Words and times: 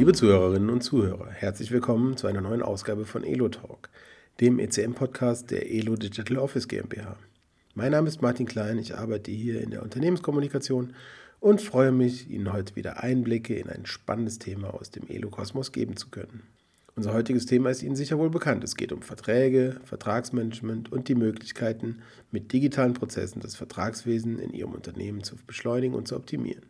Liebe 0.00 0.14
Zuhörerinnen 0.14 0.70
und 0.70 0.80
Zuhörer, 0.80 1.28
herzlich 1.30 1.70
willkommen 1.72 2.16
zu 2.16 2.26
einer 2.26 2.40
neuen 2.40 2.62
Ausgabe 2.62 3.04
von 3.04 3.22
Elo 3.22 3.50
Talk, 3.50 3.90
dem 4.40 4.58
ECM-Podcast 4.58 5.50
der 5.50 5.70
Elo 5.70 5.94
Digital 5.94 6.38
Office 6.38 6.68
GmbH. 6.68 7.18
Mein 7.74 7.92
Name 7.92 8.08
ist 8.08 8.22
Martin 8.22 8.46
Klein, 8.46 8.78
ich 8.78 8.96
arbeite 8.96 9.30
hier 9.30 9.60
in 9.60 9.72
der 9.72 9.82
Unternehmenskommunikation 9.82 10.94
und 11.38 11.60
freue 11.60 11.92
mich, 11.92 12.30
Ihnen 12.30 12.50
heute 12.50 12.76
wieder 12.76 13.02
Einblicke 13.02 13.54
in 13.56 13.68
ein 13.68 13.84
spannendes 13.84 14.38
Thema 14.38 14.72
aus 14.72 14.90
dem 14.90 15.06
Elo-Kosmos 15.06 15.70
geben 15.70 15.98
zu 15.98 16.08
können. 16.08 16.44
Unser 16.96 17.12
heutiges 17.12 17.44
Thema 17.44 17.68
ist 17.68 17.82
Ihnen 17.82 17.94
sicher 17.94 18.16
wohl 18.16 18.30
bekannt. 18.30 18.64
Es 18.64 18.76
geht 18.76 18.92
um 18.92 19.02
Verträge, 19.02 19.82
Vertragsmanagement 19.84 20.90
und 20.90 21.08
die 21.08 21.14
Möglichkeiten, 21.14 21.98
mit 22.30 22.54
digitalen 22.54 22.94
Prozessen 22.94 23.40
das 23.40 23.54
Vertragswesen 23.54 24.38
in 24.38 24.54
Ihrem 24.54 24.72
Unternehmen 24.72 25.22
zu 25.24 25.36
beschleunigen 25.46 25.94
und 25.94 26.08
zu 26.08 26.16
optimieren. 26.16 26.64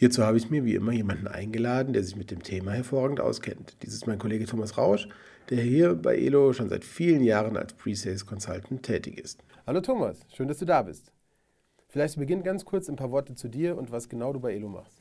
Hierzu 0.00 0.22
habe 0.22 0.36
ich 0.36 0.48
mir 0.48 0.64
wie 0.64 0.76
immer 0.76 0.92
jemanden 0.92 1.26
eingeladen, 1.26 1.92
der 1.92 2.04
sich 2.04 2.14
mit 2.14 2.30
dem 2.30 2.44
Thema 2.44 2.70
hervorragend 2.70 3.18
auskennt. 3.18 3.76
Dies 3.82 3.92
ist 3.92 4.06
mein 4.06 4.20
Kollege 4.20 4.46
Thomas 4.46 4.78
Rausch, 4.78 5.08
der 5.50 5.60
hier 5.60 5.96
bei 5.96 6.16
Elo 6.16 6.52
schon 6.52 6.68
seit 6.68 6.84
vielen 6.84 7.24
Jahren 7.24 7.56
als 7.56 7.72
Pre-Sales 7.72 8.24
Consultant 8.24 8.84
tätig 8.84 9.18
ist. 9.18 9.42
Hallo 9.66 9.80
Thomas, 9.80 10.20
schön, 10.32 10.46
dass 10.46 10.58
du 10.58 10.66
da 10.66 10.82
bist. 10.82 11.10
Vielleicht 11.88 12.14
zu 12.14 12.20
Beginn 12.20 12.44
ganz 12.44 12.64
kurz 12.64 12.88
ein 12.88 12.94
paar 12.94 13.10
Worte 13.10 13.34
zu 13.34 13.48
dir 13.48 13.76
und 13.76 13.90
was 13.90 14.08
genau 14.08 14.32
du 14.32 14.38
bei 14.38 14.54
Elo 14.54 14.68
machst. 14.68 14.96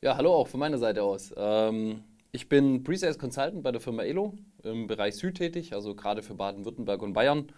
Ja, 0.00 0.16
hallo 0.16 0.32
auch 0.32 0.48
von 0.48 0.60
meiner 0.60 0.78
Seite 0.78 1.02
aus. 1.02 1.34
Ähm, 1.36 2.02
ich 2.32 2.48
bin 2.48 2.84
Pre-Sales 2.84 3.18
Consultant 3.18 3.62
bei 3.62 3.70
der 3.70 3.82
Firma 3.82 4.02
Elo 4.02 4.32
im 4.62 4.86
Bereich 4.86 5.16
Süd 5.16 5.36
tätig, 5.36 5.74
also 5.74 5.94
gerade 5.94 6.22
für 6.22 6.34
Baden-Württemberg 6.34 7.02
und 7.02 7.12
Bayern. 7.12 7.48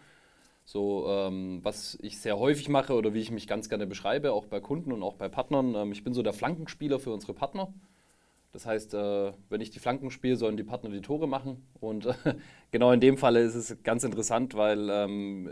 So, 0.69 1.07
ähm, 1.09 1.61
was 1.63 1.97
ich 2.03 2.19
sehr 2.19 2.39
häufig 2.39 2.69
mache 2.69 2.93
oder 2.93 3.15
wie 3.15 3.21
ich 3.21 3.31
mich 3.31 3.47
ganz 3.47 3.71
gerne 3.71 3.87
beschreibe, 3.87 4.33
auch 4.33 4.45
bei 4.45 4.61
Kunden 4.61 4.93
und 4.93 5.03
auch 5.03 5.15
bei 5.15 5.31
Partnern. 5.31 5.75
Ähm, 5.75 5.93
ich 5.93 6.05
bin 6.05 6.13
so 6.13 6.23
der 6.23 6.35
Flankenspieler 6.35 6.99
für 6.99 7.11
unsere 7.11 7.33
Partner. 7.33 7.73
Das 8.53 8.67
heißt, 8.67 8.93
äh, 8.93 9.33
wenn 9.49 9.63
ich 9.63 9.71
die 9.71 9.79
Flanken 9.79 10.11
spiele, 10.11 10.37
sollen 10.37 10.59
die 10.59 10.65
Partner 10.65 10.91
die 10.91 11.01
Tore 11.01 11.27
machen. 11.27 11.67
Und 11.81 12.05
äh, 12.05 12.13
genau 12.71 12.93
in 12.93 13.01
dem 13.01 13.17
Falle 13.17 13.41
ist 13.41 13.55
es 13.55 13.83
ganz 13.83 14.05
interessant, 14.05 14.57
weil 14.57 14.91
ähm, 14.91 15.49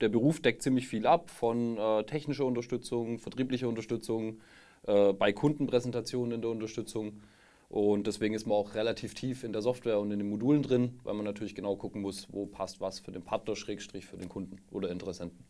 der 0.00 0.08
Beruf 0.08 0.40
deckt 0.40 0.62
ziemlich 0.62 0.86
viel 0.86 1.08
ab 1.08 1.30
von 1.30 1.76
äh, 1.76 2.04
technischer 2.04 2.44
Unterstützung, 2.44 3.18
vertrieblicher 3.18 3.66
Unterstützung, 3.66 4.38
äh, 4.86 5.14
bei 5.14 5.32
Kundenpräsentationen 5.32 6.30
in 6.30 6.42
der 6.42 6.52
Unterstützung. 6.52 7.22
Und 7.68 8.06
deswegen 8.06 8.34
ist 8.34 8.46
man 8.46 8.56
auch 8.56 8.74
relativ 8.74 9.14
tief 9.14 9.44
in 9.44 9.52
der 9.52 9.60
Software 9.60 10.00
und 10.00 10.10
in 10.10 10.18
den 10.18 10.28
Modulen 10.28 10.62
drin, 10.62 10.98
weil 11.04 11.14
man 11.14 11.24
natürlich 11.24 11.54
genau 11.54 11.76
gucken 11.76 12.00
muss, 12.00 12.26
wo 12.32 12.46
passt 12.46 12.80
was 12.80 12.98
für 13.00 13.12
den 13.12 13.22
Partner, 13.22 13.56
Schrägstrich 13.56 14.06
für 14.06 14.16
den 14.16 14.30
Kunden 14.30 14.56
oder 14.70 14.90
Interessenten. 14.90 15.46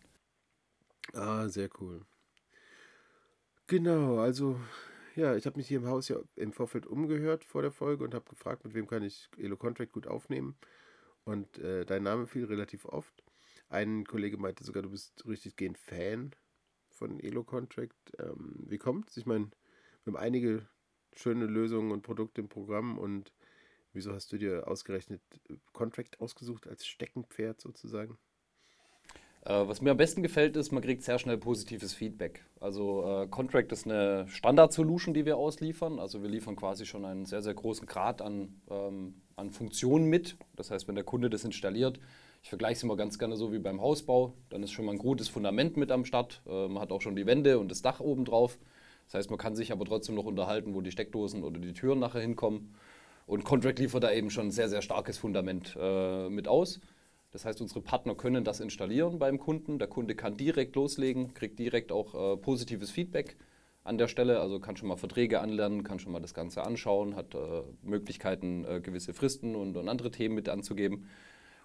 Ah, 1.12 1.48
sehr 1.48 1.68
cool. 1.80 2.04
Genau, 3.68 4.18
also 4.18 4.58
ja, 5.14 5.36
ich 5.36 5.46
habe 5.46 5.58
mich 5.58 5.68
hier 5.68 5.78
im 5.78 5.86
Haus 5.86 6.08
ja 6.08 6.18
im 6.36 6.52
Vorfeld 6.52 6.86
umgehört 6.86 7.44
vor 7.44 7.62
der 7.62 7.70
Folge 7.70 8.04
und 8.04 8.14
habe 8.14 8.28
gefragt, 8.28 8.64
mit 8.64 8.74
wem 8.74 8.86
kann 8.86 9.02
ich 9.02 9.28
Elo 9.36 9.56
Contract 9.56 9.92
gut 9.92 10.06
aufnehmen. 10.06 10.56
Und 11.24 11.58
äh, 11.58 11.84
dein 11.84 12.02
Name 12.02 12.26
fiel 12.26 12.46
relativ 12.46 12.84
oft. 12.84 13.22
Ein 13.68 14.04
Kollege 14.04 14.38
meinte 14.38 14.64
sogar, 14.64 14.82
du 14.82 14.90
bist 14.90 15.26
richtig 15.26 15.56
gehend 15.56 15.76
Fan 15.76 16.34
von 16.88 17.20
Elo 17.20 17.44
Contract. 17.44 17.96
Ähm, 18.18 18.64
wie 18.66 18.78
kommt's? 18.78 19.16
Ich 19.16 19.26
meine, 19.26 19.50
wir 20.04 20.14
haben 20.14 20.16
einige 20.16 20.66
schöne 21.18 21.46
Lösungen 21.46 21.90
und 21.90 22.02
Produkte 22.02 22.40
im 22.40 22.48
Programm 22.48 22.98
und 22.98 23.32
wieso 23.92 24.12
hast 24.12 24.32
du 24.32 24.38
dir 24.38 24.68
ausgerechnet 24.68 25.20
äh, 25.50 25.54
Contract 25.72 26.20
ausgesucht 26.20 26.66
als 26.66 26.86
Steckenpferd 26.86 27.60
sozusagen? 27.60 28.16
Äh, 29.44 29.66
was 29.66 29.80
mir 29.80 29.90
am 29.90 29.96
besten 29.96 30.22
gefällt, 30.22 30.56
ist, 30.56 30.72
man 30.72 30.82
kriegt 30.82 31.02
sehr 31.02 31.18
schnell 31.18 31.38
positives 31.38 31.92
Feedback. 31.92 32.44
Also 32.60 33.04
äh, 33.22 33.26
Contract 33.28 33.72
ist 33.72 33.86
eine 33.86 34.28
Standard-Solution, 34.28 35.14
die 35.14 35.24
wir 35.24 35.36
ausliefern. 35.36 35.98
Also 35.98 36.22
wir 36.22 36.28
liefern 36.28 36.54
quasi 36.54 36.86
schon 36.86 37.04
einen 37.04 37.26
sehr, 37.26 37.42
sehr 37.42 37.54
großen 37.54 37.86
Grad 37.86 38.22
an, 38.22 38.60
ähm, 38.70 39.22
an 39.36 39.50
Funktionen 39.50 40.06
mit. 40.06 40.36
Das 40.54 40.70
heißt, 40.70 40.86
wenn 40.86 40.94
der 40.94 41.04
Kunde 41.04 41.30
das 41.30 41.44
installiert, 41.44 41.98
ich 42.42 42.50
vergleiche 42.50 42.74
es 42.74 42.82
immer 42.84 42.96
ganz 42.96 43.18
gerne 43.18 43.36
so 43.36 43.52
wie 43.52 43.58
beim 43.58 43.80
Hausbau, 43.80 44.34
dann 44.50 44.62
ist 44.62 44.70
schon 44.70 44.84
mal 44.84 44.92
ein 44.92 44.98
gutes 44.98 45.28
Fundament 45.28 45.76
mit 45.76 45.90
am 45.90 46.04
Start. 46.04 46.42
Äh, 46.46 46.68
man 46.68 46.80
hat 46.80 46.92
auch 46.92 47.00
schon 47.00 47.16
die 47.16 47.26
Wände 47.26 47.58
und 47.58 47.70
das 47.70 47.82
Dach 47.82 47.98
oben 47.98 48.24
drauf. 48.24 48.58
Das 49.08 49.14
heißt, 49.14 49.30
man 49.30 49.38
kann 49.38 49.56
sich 49.56 49.72
aber 49.72 49.86
trotzdem 49.86 50.14
noch 50.14 50.26
unterhalten, 50.26 50.74
wo 50.74 50.82
die 50.82 50.90
Steckdosen 50.90 51.42
oder 51.42 51.58
die 51.58 51.72
Türen 51.72 51.98
nachher 51.98 52.20
hinkommen. 52.20 52.74
Und 53.26 53.44
Contract 53.44 53.78
liefert 53.78 54.04
da 54.04 54.12
eben 54.12 54.30
schon 54.30 54.48
ein 54.48 54.50
sehr, 54.50 54.68
sehr 54.68 54.82
starkes 54.82 55.16
Fundament 55.16 55.76
äh, 55.80 56.28
mit 56.28 56.46
aus. 56.46 56.80
Das 57.30 57.44
heißt, 57.44 57.60
unsere 57.60 57.80
Partner 57.80 58.14
können 58.14 58.44
das 58.44 58.60
installieren 58.60 59.18
beim 59.18 59.38
Kunden. 59.38 59.78
Der 59.78 59.88
Kunde 59.88 60.14
kann 60.14 60.36
direkt 60.36 60.76
loslegen, 60.76 61.34
kriegt 61.34 61.58
direkt 61.58 61.90
auch 61.90 62.14
äh, 62.14 62.36
positives 62.36 62.90
Feedback 62.90 63.36
an 63.82 63.96
der 63.96 64.08
Stelle. 64.08 64.40
Also 64.40 64.60
kann 64.60 64.76
schon 64.76 64.88
mal 64.88 64.96
Verträge 64.96 65.40
anlernen, 65.40 65.84
kann 65.84 65.98
schon 65.98 66.12
mal 66.12 66.20
das 66.20 66.34
Ganze 66.34 66.62
anschauen, 66.62 67.16
hat 67.16 67.34
äh, 67.34 67.62
Möglichkeiten, 67.82 68.66
äh, 68.66 68.80
gewisse 68.80 69.14
Fristen 69.14 69.56
und, 69.56 69.76
und, 69.76 69.88
andere 69.88 70.10
Themen 70.10 70.34
mit 70.34 70.48
anzugeben. 70.50 71.08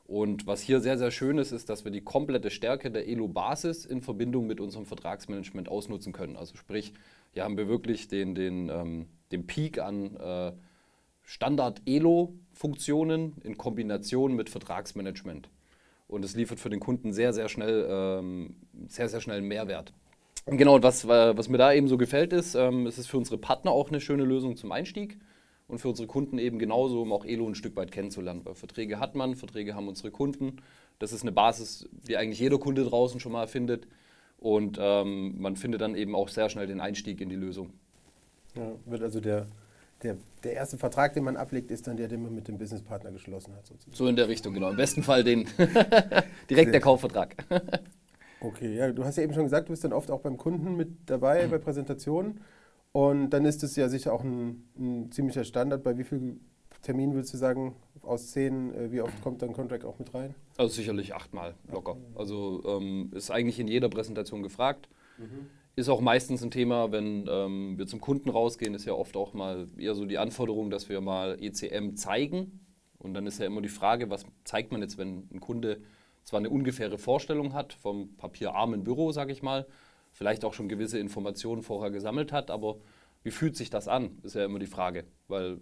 Und 0.05 0.47
was 0.47 0.61
hier 0.61 0.81
sehr, 0.81 0.97
sehr 0.97 1.11
schön 1.11 1.37
ist, 1.37 1.51
ist, 1.51 1.69
dass 1.69 1.85
wir 1.85 1.91
die 1.91 2.01
komplette 2.01 2.51
Stärke 2.51 2.91
der 2.91 3.07
ELO-Basis 3.07 3.85
in 3.85 4.01
Verbindung 4.01 4.47
mit 4.47 4.59
unserem 4.59 4.85
Vertragsmanagement 4.85 5.69
ausnutzen 5.69 6.11
können. 6.11 6.35
Also 6.35 6.57
sprich, 6.57 6.93
hier 7.33 7.43
haben 7.43 7.57
wir 7.57 7.67
wirklich 7.67 8.07
den, 8.07 8.35
den, 8.35 8.69
ähm, 8.69 9.07
den 9.31 9.47
Peak 9.47 9.79
an 9.79 10.15
äh, 10.15 10.53
Standard-ELO-Funktionen 11.23 13.33
in 13.43 13.57
Kombination 13.57 14.35
mit 14.35 14.49
Vertragsmanagement. 14.49 15.49
Und 16.07 16.23
es 16.23 16.35
liefert 16.35 16.59
für 16.59 16.69
den 16.69 16.79
Kunden 16.79 17.11
sehr, 17.11 17.33
sehr 17.33 17.49
schnell, 17.49 17.87
ähm, 17.89 18.55
sehr, 18.87 19.09
sehr 19.09 19.19
schnell 19.19 19.37
einen 19.37 19.47
Mehrwert. 19.47 19.93
Und 20.45 20.57
genau, 20.57 20.83
was, 20.83 21.07
was 21.07 21.49
mir 21.49 21.57
da 21.57 21.73
eben 21.73 21.87
so 21.87 21.97
gefällt, 21.97 22.33
ist, 22.33 22.53
ähm, 22.53 22.85
es 22.85 22.99
ist 22.99 23.07
für 23.07 23.17
unsere 23.17 23.37
Partner 23.37 23.71
auch 23.71 23.89
eine 23.89 24.01
schöne 24.01 24.25
Lösung 24.25 24.57
zum 24.57 24.71
Einstieg 24.71 25.17
und 25.67 25.79
für 25.79 25.89
unsere 25.89 26.07
Kunden 26.07 26.37
eben 26.37 26.59
genauso, 26.59 27.01
um 27.01 27.13
auch 27.13 27.25
ELO 27.25 27.47
ein 27.47 27.55
Stück 27.55 27.75
weit 27.77 27.91
kennenzulernen. 27.91 28.41
Weil 28.43 28.53
Verträge 28.53 28.99
hat 28.99 29.15
man, 29.15 29.35
Verträge 29.35 29.73
haben 29.73 29.87
unsere 29.87 30.11
Kunden. 30.11 30.57
Das 30.99 31.13
ist 31.13 31.21
eine 31.21 31.31
Basis, 31.31 31.89
die 31.91 32.17
eigentlich 32.17 32.39
jeder 32.39 32.59
Kunde 32.59 32.83
draußen 32.83 33.19
schon 33.19 33.31
mal 33.31 33.47
findet. 33.47 33.87
Und 34.43 34.77
ähm, 34.77 35.35
man 35.39 35.55
findet 35.55 35.79
dann 35.79 35.95
eben 35.95 36.15
auch 36.15 36.27
sehr 36.27 36.49
schnell 36.49 36.67
den 36.67 36.81
Einstieg 36.81 37.21
in 37.21 37.29
die 37.29 37.37
Lösung. 37.37 37.69
Ja, 38.55 38.73
wird 38.85 39.01
also 39.01 39.21
der, 39.21 39.47
der, 40.03 40.17
der 40.43 40.51
erste 40.51 40.77
Vertrag, 40.77 41.13
den 41.13 41.23
man 41.23 41.37
ablegt, 41.37 41.71
ist 41.71 41.87
dann 41.87 41.95
der, 41.95 42.09
den 42.09 42.21
man 42.23 42.35
mit 42.35 42.49
dem 42.49 42.57
Businesspartner 42.57 43.13
geschlossen 43.13 43.55
hat. 43.55 43.65
Sozusagen. 43.65 43.95
So 43.95 44.05
in 44.05 44.17
der 44.17 44.27
Richtung, 44.27 44.53
genau. 44.53 44.69
Im 44.69 44.75
besten 44.75 45.01
Fall 45.01 45.23
den 45.23 45.47
direkt 46.49 46.73
der 46.73 46.81
Kaufvertrag. 46.81 47.37
okay, 48.41 48.75
ja, 48.75 48.91
du 48.91 49.05
hast 49.05 49.15
ja 49.15 49.23
eben 49.23 49.33
schon 49.33 49.43
gesagt, 49.43 49.69
du 49.69 49.71
bist 49.71 49.85
dann 49.85 49.93
oft 49.93 50.11
auch 50.11 50.19
beim 50.19 50.35
Kunden 50.35 50.75
mit 50.75 50.89
dabei, 51.05 51.47
bei 51.47 51.57
Präsentationen. 51.57 52.41
Und 52.91 53.29
dann 53.29 53.45
ist 53.45 53.63
es 53.63 53.77
ja 53.77 53.87
sicher 53.87 54.11
auch 54.11 54.25
ein, 54.25 54.67
ein 54.77 55.09
ziemlicher 55.13 55.45
Standard. 55.45 55.85
Bei 55.85 55.97
wie 55.97 56.03
viel 56.03 56.35
Termin 56.83 57.13
würdest 57.13 57.33
du 57.33 57.37
sagen, 57.37 57.75
aus 58.03 58.31
zehn, 58.31 58.73
äh, 58.75 58.91
wie 58.91 59.01
oft 59.01 59.21
kommt 59.23 59.41
dein 59.41 59.53
Contract 59.53 59.85
auch 59.85 59.97
mit 59.97 60.13
rein? 60.13 60.35
Also 60.57 60.75
sicherlich 60.75 61.15
achtmal 61.15 61.55
locker. 61.71 61.97
Also 62.13 62.61
ähm, 62.65 63.11
ist 63.15 63.31
eigentlich 63.31 63.59
in 63.59 63.67
jeder 63.67 63.89
Präsentation 63.89 64.43
gefragt. 64.43 64.89
Mhm. 65.17 65.47
Ist 65.75 65.89
auch 65.89 66.01
meistens 66.01 66.43
ein 66.43 66.51
Thema, 66.51 66.91
wenn 66.91 67.25
ähm, 67.27 67.77
wir 67.77 67.87
zum 67.87 67.99
Kunden 67.99 68.29
rausgehen, 68.29 68.75
ist 68.75 68.85
ja 68.85 68.93
oft 68.93 69.15
auch 69.15 69.33
mal 69.33 69.67
eher 69.77 69.95
so 69.95 70.05
die 70.05 70.19
Anforderung, 70.19 70.69
dass 70.69 70.89
wir 70.89 71.01
mal 71.01 71.37
ECM 71.41 71.95
zeigen. 71.95 72.59
Und 72.99 73.13
dann 73.15 73.25
ist 73.25 73.39
ja 73.39 73.45
immer 73.47 73.61
die 73.61 73.69
Frage, 73.69 74.09
was 74.09 74.25
zeigt 74.43 74.71
man 74.71 74.81
jetzt, 74.81 74.97
wenn 74.97 75.27
ein 75.33 75.39
Kunde 75.39 75.81
zwar 76.23 76.39
eine 76.39 76.49
ungefähre 76.49 76.97
Vorstellung 76.97 77.53
hat 77.53 77.73
vom 77.73 78.15
papierarmen 78.17 78.83
Büro, 78.83 79.11
sage 79.11 79.31
ich 79.31 79.41
mal, 79.41 79.65
vielleicht 80.11 80.45
auch 80.45 80.53
schon 80.53 80.69
gewisse 80.69 80.99
Informationen 80.99 81.63
vorher 81.63 81.91
gesammelt 81.91 82.31
hat, 82.31 82.51
aber 82.51 82.77
wie 83.23 83.31
fühlt 83.31 83.55
sich 83.55 83.69
das 83.69 83.87
an, 83.87 84.19
ist 84.23 84.35
ja 84.35 84.45
immer 84.45 84.59
die 84.59 84.67
Frage, 84.67 85.05
weil 85.27 85.59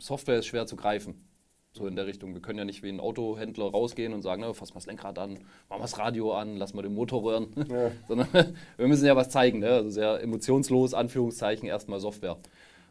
Software 0.00 0.38
ist 0.38 0.46
schwer 0.46 0.66
zu 0.66 0.76
greifen. 0.76 1.26
So 1.72 1.86
in 1.86 1.94
der 1.94 2.06
Richtung. 2.06 2.34
Wir 2.34 2.42
können 2.42 2.58
ja 2.58 2.64
nicht 2.64 2.82
wie 2.82 2.88
ein 2.88 2.98
Autohändler 2.98 3.66
rausgehen 3.70 4.12
und 4.12 4.22
sagen, 4.22 4.42
ne, 4.42 4.52
fass 4.54 4.70
mal 4.70 4.80
das 4.80 4.86
Lenkrad 4.86 5.20
an, 5.20 5.34
machen 5.34 5.44
wir 5.68 5.78
das 5.78 5.98
Radio 5.98 6.32
an, 6.32 6.56
lass 6.56 6.74
mal 6.74 6.82
den 6.82 6.94
Motor 6.94 7.22
rühren. 7.22 7.46
Ja. 7.68 7.92
Sondern 8.08 8.28
wir 8.76 8.88
müssen 8.88 9.06
ja 9.06 9.14
was 9.14 9.30
zeigen. 9.30 9.60
Ne? 9.60 9.68
Also 9.68 9.90
sehr 9.90 10.20
emotionslos, 10.20 10.94
Anführungszeichen, 10.94 11.68
erstmal 11.68 12.00
Software. 12.00 12.38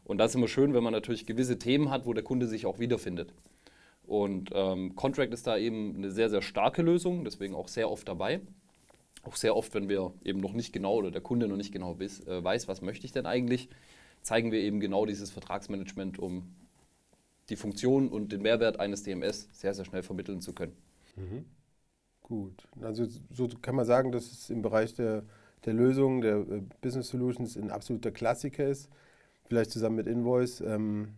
Und 0.05 0.17
das 0.17 0.31
ist 0.31 0.35
immer 0.35 0.47
schön, 0.47 0.73
wenn 0.73 0.83
man 0.83 0.93
natürlich 0.93 1.25
gewisse 1.25 1.59
Themen 1.59 1.89
hat, 1.89 2.05
wo 2.05 2.13
der 2.13 2.23
Kunde 2.23 2.47
sich 2.47 2.65
auch 2.65 2.79
wiederfindet. 2.79 3.33
Und 4.07 4.49
ähm, 4.53 4.95
Contract 4.95 5.33
ist 5.33 5.45
da 5.45 5.57
eben 5.57 5.95
eine 5.95 6.09
sehr, 6.09 6.29
sehr 6.29 6.41
starke 6.41 6.81
Lösung, 6.81 7.25
deswegen 7.25 7.53
auch 7.53 7.67
sehr 7.67 7.91
oft 7.91 8.07
dabei. 8.07 8.41
Auch 9.23 9.35
sehr 9.35 9.55
oft, 9.55 9.75
wenn 9.75 9.89
wir 9.89 10.13
eben 10.23 10.39
noch 10.39 10.53
nicht 10.53 10.71
genau 10.71 10.95
oder 10.95 11.11
der 11.11 11.21
Kunde 11.21 11.47
noch 11.47 11.57
nicht 11.57 11.73
genau 11.73 11.99
weiß, 11.99 12.25
äh, 12.27 12.43
weiß 12.43 12.67
was 12.67 12.81
möchte 12.81 13.05
ich 13.05 13.11
denn 13.11 13.25
eigentlich, 13.25 13.69
zeigen 14.21 14.51
wir 14.51 14.61
eben 14.61 14.79
genau 14.79 15.05
dieses 15.05 15.29
Vertragsmanagement, 15.29 16.17
um 16.17 16.55
die 17.49 17.55
Funktion 17.55 18.09
und 18.09 18.31
den 18.31 18.41
Mehrwert 18.41 18.79
eines 18.79 19.03
DMS 19.03 19.47
sehr, 19.51 19.73
sehr 19.73 19.85
schnell 19.85 20.03
vermitteln 20.03 20.41
zu 20.41 20.53
können. 20.53 20.75
Mhm. 21.15 21.45
Gut, 22.21 22.67
also 22.81 23.07
so 23.31 23.49
kann 23.61 23.75
man 23.75 23.85
sagen, 23.85 24.11
dass 24.11 24.31
es 24.31 24.49
im 24.49 24.61
Bereich 24.61 24.93
der, 24.93 25.23
der 25.65 25.73
Lösung, 25.73 26.21
der 26.21 26.37
äh, 26.37 26.61
Business 26.81 27.09
Solutions 27.09 27.57
ein 27.57 27.71
absoluter 27.71 28.11
Klassiker 28.11 28.67
ist, 28.67 28.89
vielleicht 29.45 29.71
zusammen 29.71 29.95
mit 29.95 30.07
Invoice. 30.07 30.61
Ähm, 30.61 31.15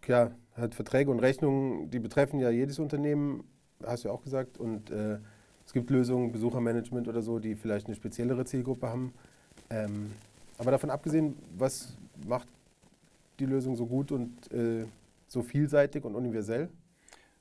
klar, 0.00 0.32
hat 0.54 0.74
Verträge 0.74 1.10
und 1.10 1.20
Rechnungen, 1.20 1.90
die 1.90 2.00
betreffen 2.00 2.40
ja 2.40 2.50
jedes 2.50 2.78
Unternehmen, 2.78 3.44
hast 3.84 4.04
du 4.04 4.08
ja 4.08 4.14
auch 4.14 4.22
gesagt, 4.22 4.58
und 4.58 4.90
äh, 4.90 5.18
es 5.64 5.72
gibt 5.72 5.90
Lösungen, 5.90 6.32
Besuchermanagement 6.32 7.08
oder 7.08 7.22
so, 7.22 7.38
die 7.38 7.54
vielleicht 7.54 7.86
eine 7.86 7.94
speziellere 7.94 8.44
Zielgruppe 8.44 8.88
haben. 8.88 9.14
Ähm, 9.70 10.12
aber 10.58 10.72
davon 10.72 10.90
abgesehen, 10.90 11.36
was 11.56 11.96
macht 12.26 12.48
die 13.38 13.46
Lösung 13.46 13.76
so 13.76 13.86
gut 13.86 14.12
und 14.12 14.52
äh, 14.52 14.86
so 15.34 15.42
vielseitig 15.42 16.04
und 16.04 16.14
universell? 16.14 16.70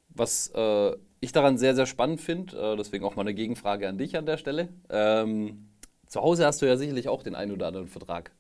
Was 0.09 0.51
äh, 0.53 0.91
ich 1.21 1.31
daran 1.31 1.57
sehr, 1.57 1.73
sehr 1.75 1.85
spannend 1.85 2.19
finde, 2.21 2.55
äh, 2.57 2.75
deswegen 2.75 3.05
auch 3.05 3.15
mal 3.15 3.21
eine 3.21 3.33
Gegenfrage 3.33 3.87
an 3.87 3.97
dich 3.97 4.17
an 4.17 4.25
der 4.25 4.37
Stelle. 4.37 4.69
Ähm, 4.89 5.69
zu 6.07 6.21
Hause 6.21 6.45
hast 6.45 6.61
du 6.61 6.65
ja 6.67 6.75
sicherlich 6.77 7.07
auch 7.07 7.23
den 7.23 7.33
einen 7.35 7.51
oder 7.53 7.67
anderen 7.67 7.87
Vertrag. 7.87 8.31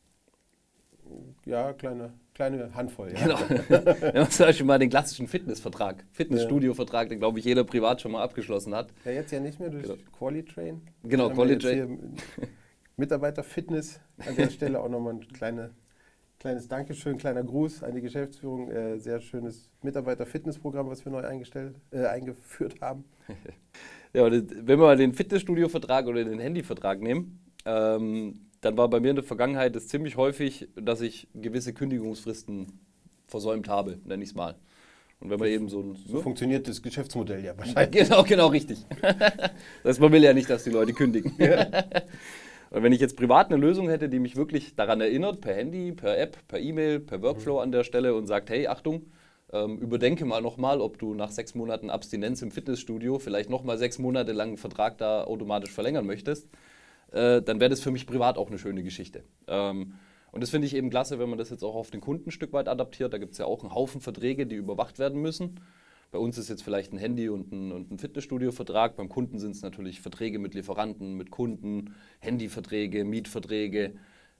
Ja, 1.45 1.73
kleine, 1.73 2.13
kleine 2.33 2.73
Handvoll. 2.75 3.13
Ja. 3.13 3.23
Genau. 3.23 3.39
Wenn 4.01 4.13
man 4.15 4.29
zum 4.29 4.45
Beispiel 4.45 4.65
mal 4.65 4.79
den 4.79 4.89
klassischen 4.89 5.27
Fitnessvertrag, 5.27 6.03
Fitnessstudio-Vertrag, 6.11 7.09
den 7.09 7.19
glaube 7.19 7.39
ich 7.39 7.45
jeder 7.45 7.63
privat 7.63 8.01
schon 8.01 8.11
mal 8.11 8.23
abgeschlossen 8.23 8.75
hat. 8.75 8.93
Ja, 9.05 9.11
jetzt 9.11 9.31
ja 9.31 9.39
nicht 9.39 9.59
mehr 9.59 9.69
durch 9.69 9.83
Genau. 9.83 9.97
Qualitrain. 10.17 10.81
Genau, 11.03 11.29
Qualitrain. 11.29 11.73
hier 11.73 12.47
Mitarbeiterfitness 12.97 13.99
an 14.27 14.35
der 14.35 14.49
Stelle 14.49 14.79
auch 14.79 14.89
nochmal 14.89 15.13
ein 15.15 15.27
kleine, 15.29 15.71
kleines 16.43 16.67
Dankeschön, 16.67 17.17
kleiner 17.17 17.41
Gruß 17.41 17.83
an 17.83 17.95
die 17.95 18.01
Geschäftsführung. 18.01 18.69
Äh, 18.69 18.99
sehr 18.99 19.21
schönes 19.21 19.69
Mitarbeiterfitnessprogramm, 19.81 20.89
was 20.89 21.05
wir 21.05 21.11
neu 21.13 21.25
eingestellt, 21.25 21.77
äh, 21.91 22.05
eingeführt 22.05 22.81
haben. 22.81 23.05
Ja, 24.15 24.31
wenn 24.31 24.67
wir 24.67 24.77
mal 24.77 24.95
den 24.95 25.11
Fitnessstudio-Vertrag 25.11 26.05
oder 26.05 26.23
den 26.23 26.37
Handyvertrag 26.37 27.01
nehmen, 27.01 27.39
ähm, 27.65 28.41
dann 28.61 28.77
war 28.77 28.87
bei 28.87 28.99
mir 28.99 29.09
in 29.09 29.15
der 29.15 29.25
Vergangenheit 29.25 29.75
es 29.75 29.87
ziemlich 29.87 30.17
häufig, 30.17 30.69
dass 30.75 31.01
ich 31.01 31.27
gewisse 31.33 31.73
Kündigungsfristen 31.73 32.67
versäumt 33.25 33.67
habe, 33.69 33.97
nenne 34.05 34.21
ich 34.21 34.29
es 34.29 34.35
mal. 34.35 34.53
Und 35.19 35.31
wenn 35.31 35.39
man 35.39 35.47
eben 35.47 35.67
so 35.67 35.79
ein. 35.79 35.95
So 36.05 36.21
funktioniert 36.21 36.67
das 36.67 36.83
Geschäftsmodell 36.83 37.43
ja 37.43 37.53
wahrscheinlich. 37.57 38.07
Genau, 38.07 38.21
genau, 38.21 38.47
richtig. 38.49 38.85
das 39.01 39.51
heißt, 39.83 39.99
man 39.99 40.11
will 40.11 40.23
ja 40.23 40.33
nicht, 40.33 40.47
dass 40.47 40.63
die 40.63 40.69
Leute 40.69 40.93
kündigen. 40.93 41.33
Und 42.73 42.81
wenn 42.81 42.91
ich 42.91 42.99
jetzt 42.99 43.17
privat 43.17 43.51
eine 43.51 43.57
Lösung 43.57 43.87
hätte, 43.87 44.09
die 44.09 44.17
mich 44.17 44.35
wirklich 44.35 44.75
daran 44.75 44.99
erinnert, 44.99 45.41
per 45.41 45.53
Handy, 45.53 45.91
per 45.91 46.17
App, 46.17 46.39
per 46.47 46.59
E-Mail, 46.59 46.99
per 46.99 47.21
Workflow 47.21 47.59
an 47.59 47.71
der 47.71 47.83
Stelle 47.83 48.15
und 48.15 48.25
sagt, 48.25 48.49
hey, 48.49 48.65
Achtung, 48.65 49.11
ähm, 49.51 49.77
überdenke 49.77 50.25
mal 50.25 50.41
nochmal, 50.41 50.81
ob 50.81 50.97
du 50.97 51.13
nach 51.13 51.29
sechs 51.29 51.53
Monaten 51.53 51.91
Abstinenz 51.91 52.41
im 52.41 52.49
Fitnessstudio 52.49 53.19
vielleicht 53.19 53.51
nochmal 53.51 53.77
sechs 53.77 53.99
Monate 53.99 54.31
lang 54.31 54.47
einen 54.47 54.57
Vertrag 54.57 54.97
da 54.97 55.23
automatisch 55.23 55.69
verlängern 55.69 56.07
möchtest, 56.07 56.49
äh, 57.11 57.43
dann 57.43 57.59
wäre 57.59 57.69
das 57.69 57.79
für 57.79 57.91
mich 57.91 58.07
privat 58.07 58.39
auch 58.39 58.47
eine 58.47 58.57
schöne 58.57 58.81
Geschichte. 58.81 59.23
Ähm, 59.47 59.93
und 60.31 60.41
das 60.41 60.49
finde 60.49 60.65
ich 60.65 60.75
eben 60.75 60.89
klasse, 60.89 61.19
wenn 61.19 61.29
man 61.29 61.37
das 61.37 61.51
jetzt 61.51 61.63
auch 61.63 61.75
auf 61.75 61.91
den 61.91 62.01
Kunden 62.01 62.29
ein 62.29 62.31
Stück 62.31 62.53
weit 62.53 62.67
adaptiert. 62.67 63.13
Da 63.13 63.19
gibt 63.19 63.33
es 63.33 63.37
ja 63.37 63.45
auch 63.45 63.61
einen 63.61 63.75
Haufen 63.75 64.01
Verträge, 64.01 64.47
die 64.47 64.55
überwacht 64.55 64.97
werden 64.97 65.21
müssen. 65.21 65.59
Bei 66.13 66.19
uns 66.19 66.37
ist 66.37 66.47
jetzt 66.47 66.61
vielleicht 66.61 66.93
ein 66.93 66.99
Handy- 66.99 67.29
und 67.29 67.51
ein, 67.51 67.71
und 67.71 67.89
ein 67.89 67.97
Fitnessstudio-Vertrag. 67.97 68.95
Beim 68.95 69.09
Kunden 69.09 69.39
sind 69.39 69.55
es 69.55 69.63
natürlich 69.63 69.99
Verträge 69.99 70.37
mit 70.37 70.53
Lieferanten, 70.53 71.15
mit 71.15 71.31
Kunden, 71.31 71.95
Handyverträge, 72.19 73.03
Mietverträge, 73.03 73.95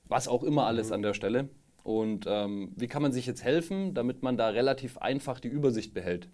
was 0.07 0.27
auch 0.27 0.43
immer 0.43 0.67
alles 0.67 0.91
an 0.91 1.01
der 1.01 1.15
Stelle. 1.15 1.49
Und 1.81 2.25
ähm, 2.27 2.73
wie 2.75 2.87
kann 2.87 3.01
man 3.01 3.11
sich 3.11 3.25
jetzt 3.25 3.43
helfen, 3.43 3.95
damit 3.95 4.21
man 4.21 4.37
da 4.37 4.49
relativ 4.49 4.99
einfach 4.99 5.39
die 5.39 5.47
Übersicht 5.47 5.95
behält? 5.95 6.29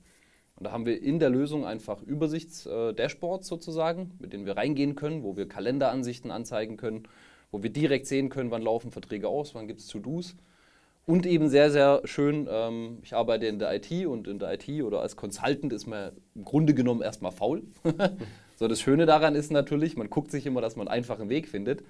Und 0.57 0.65
da 0.65 0.73
haben 0.73 0.85
wir 0.85 1.01
in 1.01 1.19
der 1.19 1.29
Lösung 1.29 1.65
einfach 1.65 2.01
Übersichts-Dashboards 2.01 3.47
sozusagen, 3.47 4.11
mit 4.19 4.33
denen 4.33 4.45
wir 4.45 4.57
reingehen 4.57 4.95
können, 4.95 5.23
wo 5.23 5.37
wir 5.37 5.47
Kalenderansichten 5.47 6.31
anzeigen 6.31 6.75
können, 6.75 7.03
wo 7.49 7.63
wir 7.63 7.69
direkt 7.69 8.07
sehen 8.07 8.27
können, 8.27 8.51
wann 8.51 8.61
laufen 8.61 8.91
Verträge 8.91 9.29
aus, 9.29 9.55
wann 9.55 9.69
gibt 9.69 9.79
es 9.79 9.87
To-Dos. 9.87 10.35
Und 11.09 11.25
eben 11.25 11.49
sehr, 11.49 11.71
sehr 11.71 12.01
schön, 12.03 12.47
ähm, 12.51 12.99
ich 13.01 13.15
arbeite 13.15 13.47
in 13.47 13.57
der 13.57 13.73
IT 13.73 14.05
und 14.05 14.27
in 14.27 14.37
der 14.37 14.53
IT 14.53 14.83
oder 14.83 15.01
als 15.01 15.15
Consultant 15.15 15.73
ist 15.73 15.87
man 15.87 16.11
im 16.35 16.45
Grunde 16.45 16.75
genommen 16.75 17.01
erstmal 17.01 17.31
faul. 17.31 17.63
so, 18.57 18.67
das 18.67 18.79
Schöne 18.79 19.07
daran 19.07 19.33
ist 19.33 19.51
natürlich, 19.51 19.97
man 19.97 20.11
guckt 20.11 20.29
sich 20.29 20.45
immer, 20.45 20.61
dass 20.61 20.75
man 20.75 20.87
einen 20.87 20.99
einfachen 20.99 21.27
Weg 21.29 21.47
findet. 21.47 21.83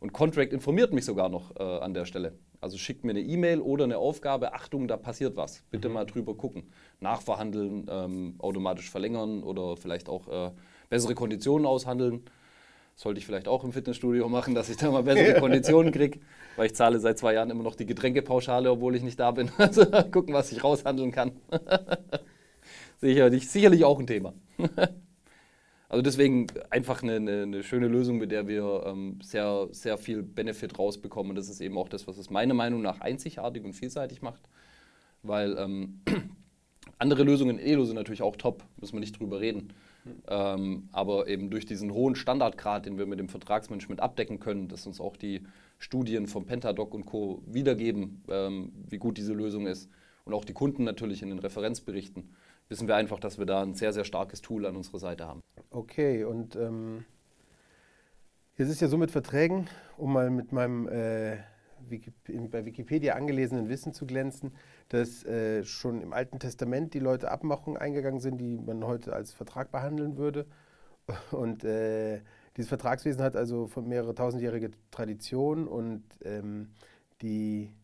Und 0.00 0.12
Contract 0.12 0.52
informiert 0.52 0.92
mich 0.92 1.04
sogar 1.04 1.28
noch 1.28 1.54
äh, 1.54 1.62
an 1.62 1.94
der 1.94 2.04
Stelle. 2.04 2.32
Also 2.60 2.76
schickt 2.76 3.04
mir 3.04 3.10
eine 3.10 3.20
E-Mail 3.20 3.60
oder 3.60 3.84
eine 3.84 3.98
Aufgabe, 3.98 4.54
Achtung, 4.54 4.88
da 4.88 4.96
passiert 4.96 5.36
was. 5.36 5.62
Bitte 5.70 5.88
mal 5.88 6.04
drüber 6.04 6.34
gucken. 6.34 6.64
Nachverhandeln, 6.98 7.86
ähm, 7.88 8.34
automatisch 8.38 8.90
verlängern 8.90 9.44
oder 9.44 9.76
vielleicht 9.76 10.08
auch 10.08 10.26
äh, 10.26 10.50
bessere 10.90 11.14
Konditionen 11.14 11.64
aushandeln. 11.64 12.24
Sollte 12.96 13.18
ich 13.18 13.26
vielleicht 13.26 13.48
auch 13.48 13.64
im 13.64 13.72
Fitnessstudio 13.72 14.28
machen, 14.28 14.54
dass 14.54 14.68
ich 14.68 14.76
da 14.76 14.90
mal 14.90 15.02
bessere 15.02 15.40
Konditionen 15.40 15.92
kriege, 15.92 16.20
weil 16.56 16.66
ich 16.66 16.74
zahle 16.74 17.00
seit 17.00 17.18
zwei 17.18 17.34
Jahren 17.34 17.50
immer 17.50 17.64
noch 17.64 17.74
die 17.74 17.86
Getränkepauschale, 17.86 18.70
obwohl 18.70 18.94
ich 18.94 19.02
nicht 19.02 19.18
da 19.18 19.30
bin. 19.32 19.50
Also 19.58 19.84
gucken, 20.12 20.32
was 20.32 20.52
ich 20.52 20.62
raushandeln 20.62 21.10
kann. 21.10 21.32
sicherlich, 23.00 23.50
sicherlich 23.50 23.84
auch 23.84 23.98
ein 23.98 24.06
Thema. 24.06 24.34
Also 25.86 26.02
deswegen 26.02 26.48
einfach 26.70 27.04
eine, 27.04 27.16
eine, 27.16 27.42
eine, 27.42 27.62
schöne 27.62 27.86
Lösung, 27.86 28.18
mit 28.18 28.32
der 28.32 28.48
wir 28.48 28.82
ähm, 28.84 29.20
sehr, 29.22 29.68
sehr 29.70 29.96
viel 29.96 30.24
Benefit 30.24 30.76
rausbekommen. 30.76 31.30
Und 31.30 31.36
das 31.36 31.48
ist 31.48 31.60
eben 31.60 31.78
auch 31.78 31.88
das, 31.88 32.08
was 32.08 32.18
es 32.18 32.30
meiner 32.30 32.54
Meinung 32.54 32.82
nach 32.82 33.00
einzigartig 33.00 33.62
und 33.62 33.74
vielseitig 33.74 34.20
macht. 34.20 34.40
Weil 35.22 35.56
ähm, 35.56 36.00
andere 36.98 37.22
Lösungen 37.22 37.60
in 37.60 37.64
Elo 37.64 37.84
sind 37.84 37.94
natürlich 37.94 38.22
auch 38.22 38.34
top, 38.34 38.64
müssen 38.80 38.94
wir 38.94 39.00
nicht 39.00 39.20
drüber 39.20 39.38
reden. 39.40 39.72
Ähm, 40.28 40.88
aber 40.92 41.28
eben 41.28 41.50
durch 41.50 41.66
diesen 41.66 41.92
hohen 41.92 42.14
Standardgrad, 42.14 42.86
den 42.86 42.98
wir 42.98 43.06
mit 43.06 43.18
dem 43.18 43.28
Vertragsmanagement 43.28 44.00
abdecken 44.00 44.38
können, 44.38 44.68
dass 44.68 44.86
uns 44.86 45.00
auch 45.00 45.16
die 45.16 45.46
Studien 45.78 46.26
vom 46.26 46.46
Pentadoc 46.46 46.94
und 46.94 47.06
Co. 47.06 47.42
wiedergeben, 47.46 48.22
ähm, 48.28 48.72
wie 48.88 48.98
gut 48.98 49.16
diese 49.16 49.32
Lösung 49.32 49.66
ist. 49.66 49.88
Und 50.24 50.34
auch 50.34 50.44
die 50.44 50.52
Kunden 50.52 50.84
natürlich 50.84 51.22
in 51.22 51.30
den 51.30 51.38
Referenzberichten, 51.38 52.30
wissen 52.68 52.88
wir 52.88 52.96
einfach, 52.96 53.20
dass 53.20 53.38
wir 53.38 53.46
da 53.46 53.62
ein 53.62 53.74
sehr, 53.74 53.92
sehr 53.92 54.04
starkes 54.04 54.40
Tool 54.40 54.66
an 54.66 54.76
unserer 54.76 54.98
Seite 54.98 55.26
haben. 55.26 55.40
Okay, 55.70 56.24
und 56.24 56.56
ähm, 56.56 57.04
jetzt 58.56 58.70
ist 58.70 58.80
ja 58.80 58.88
so 58.88 58.96
mit 58.96 59.10
Verträgen, 59.10 59.68
um 59.96 60.12
mal 60.12 60.30
mit 60.30 60.52
meinem 60.52 60.88
äh, 60.88 61.38
bei 62.50 62.64
Wikipedia 62.64 63.14
angelesenen 63.14 63.68
Wissen 63.68 63.92
zu 63.92 64.06
glänzen, 64.06 64.52
dass 64.88 65.24
äh, 65.24 65.64
schon 65.64 66.00
im 66.00 66.12
Alten 66.12 66.38
Testament 66.38 66.94
die 66.94 67.00
Leute 67.00 67.30
Abmachungen 67.30 67.76
eingegangen 67.76 68.20
sind, 68.20 68.38
die 68.38 68.58
man 68.58 68.84
heute 68.84 69.12
als 69.12 69.32
Vertrag 69.32 69.70
behandeln 69.70 70.16
würde. 70.16 70.46
Und 71.30 71.64
äh, 71.64 72.20
dieses 72.56 72.68
Vertragswesen 72.68 73.22
hat 73.22 73.36
also 73.36 73.70
mehrere 73.84 74.14
tausendjährige 74.14 74.70
Tradition 74.90 75.66
und 75.66 76.04
ähm, 76.24 76.68
die 77.20 77.74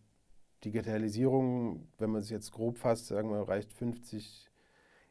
Digitalisierung, 0.65 1.89
wenn 1.99 2.11
man 2.11 2.21
es 2.21 2.31
jetzt 2.31 2.53
grob 2.53 2.79
fasst, 2.79 3.09
sagen 3.09 3.31
wir, 3.31 3.49
reicht 3.49 3.73
50 3.73 4.49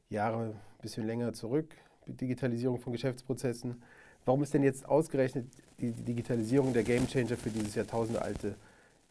Jahre, 0.09 0.53
ein 0.53 0.81
bisschen 0.81 1.05
länger 1.05 1.33
zurück, 1.33 1.75
Digitalisierung 2.07 2.79
von 2.79 2.93
Geschäftsprozessen. 2.93 3.81
Warum 4.25 4.43
ist 4.43 4.53
denn 4.53 4.63
jetzt 4.63 4.87
ausgerechnet 4.87 5.47
die 5.79 5.91
Digitalisierung 5.91 6.71
der 6.73 6.83
Gamechanger 6.83 7.35
für 7.35 7.49
dieses 7.49 7.75
jahrtausendealte 7.75 8.55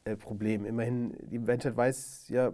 äh, 0.08 0.16
Problem? 0.16 0.64
Immerhin, 0.64 1.14
die 1.30 1.38
Menschheit 1.38 1.76
weiß 1.76 2.28
ja, 2.28 2.52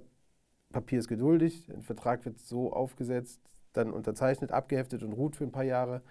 Papier 0.72 0.98
ist 0.98 1.08
geduldig, 1.08 1.68
ein 1.72 1.82
Vertrag 1.82 2.24
wird 2.24 2.38
so 2.40 2.72
aufgesetzt, 2.72 3.40
dann 3.72 3.92
unterzeichnet, 3.92 4.50
abgeheftet 4.50 5.02
und 5.02 5.12
ruht 5.12 5.36
für 5.36 5.44
ein 5.44 5.52
paar 5.52 5.64
Jahre, 5.64 6.02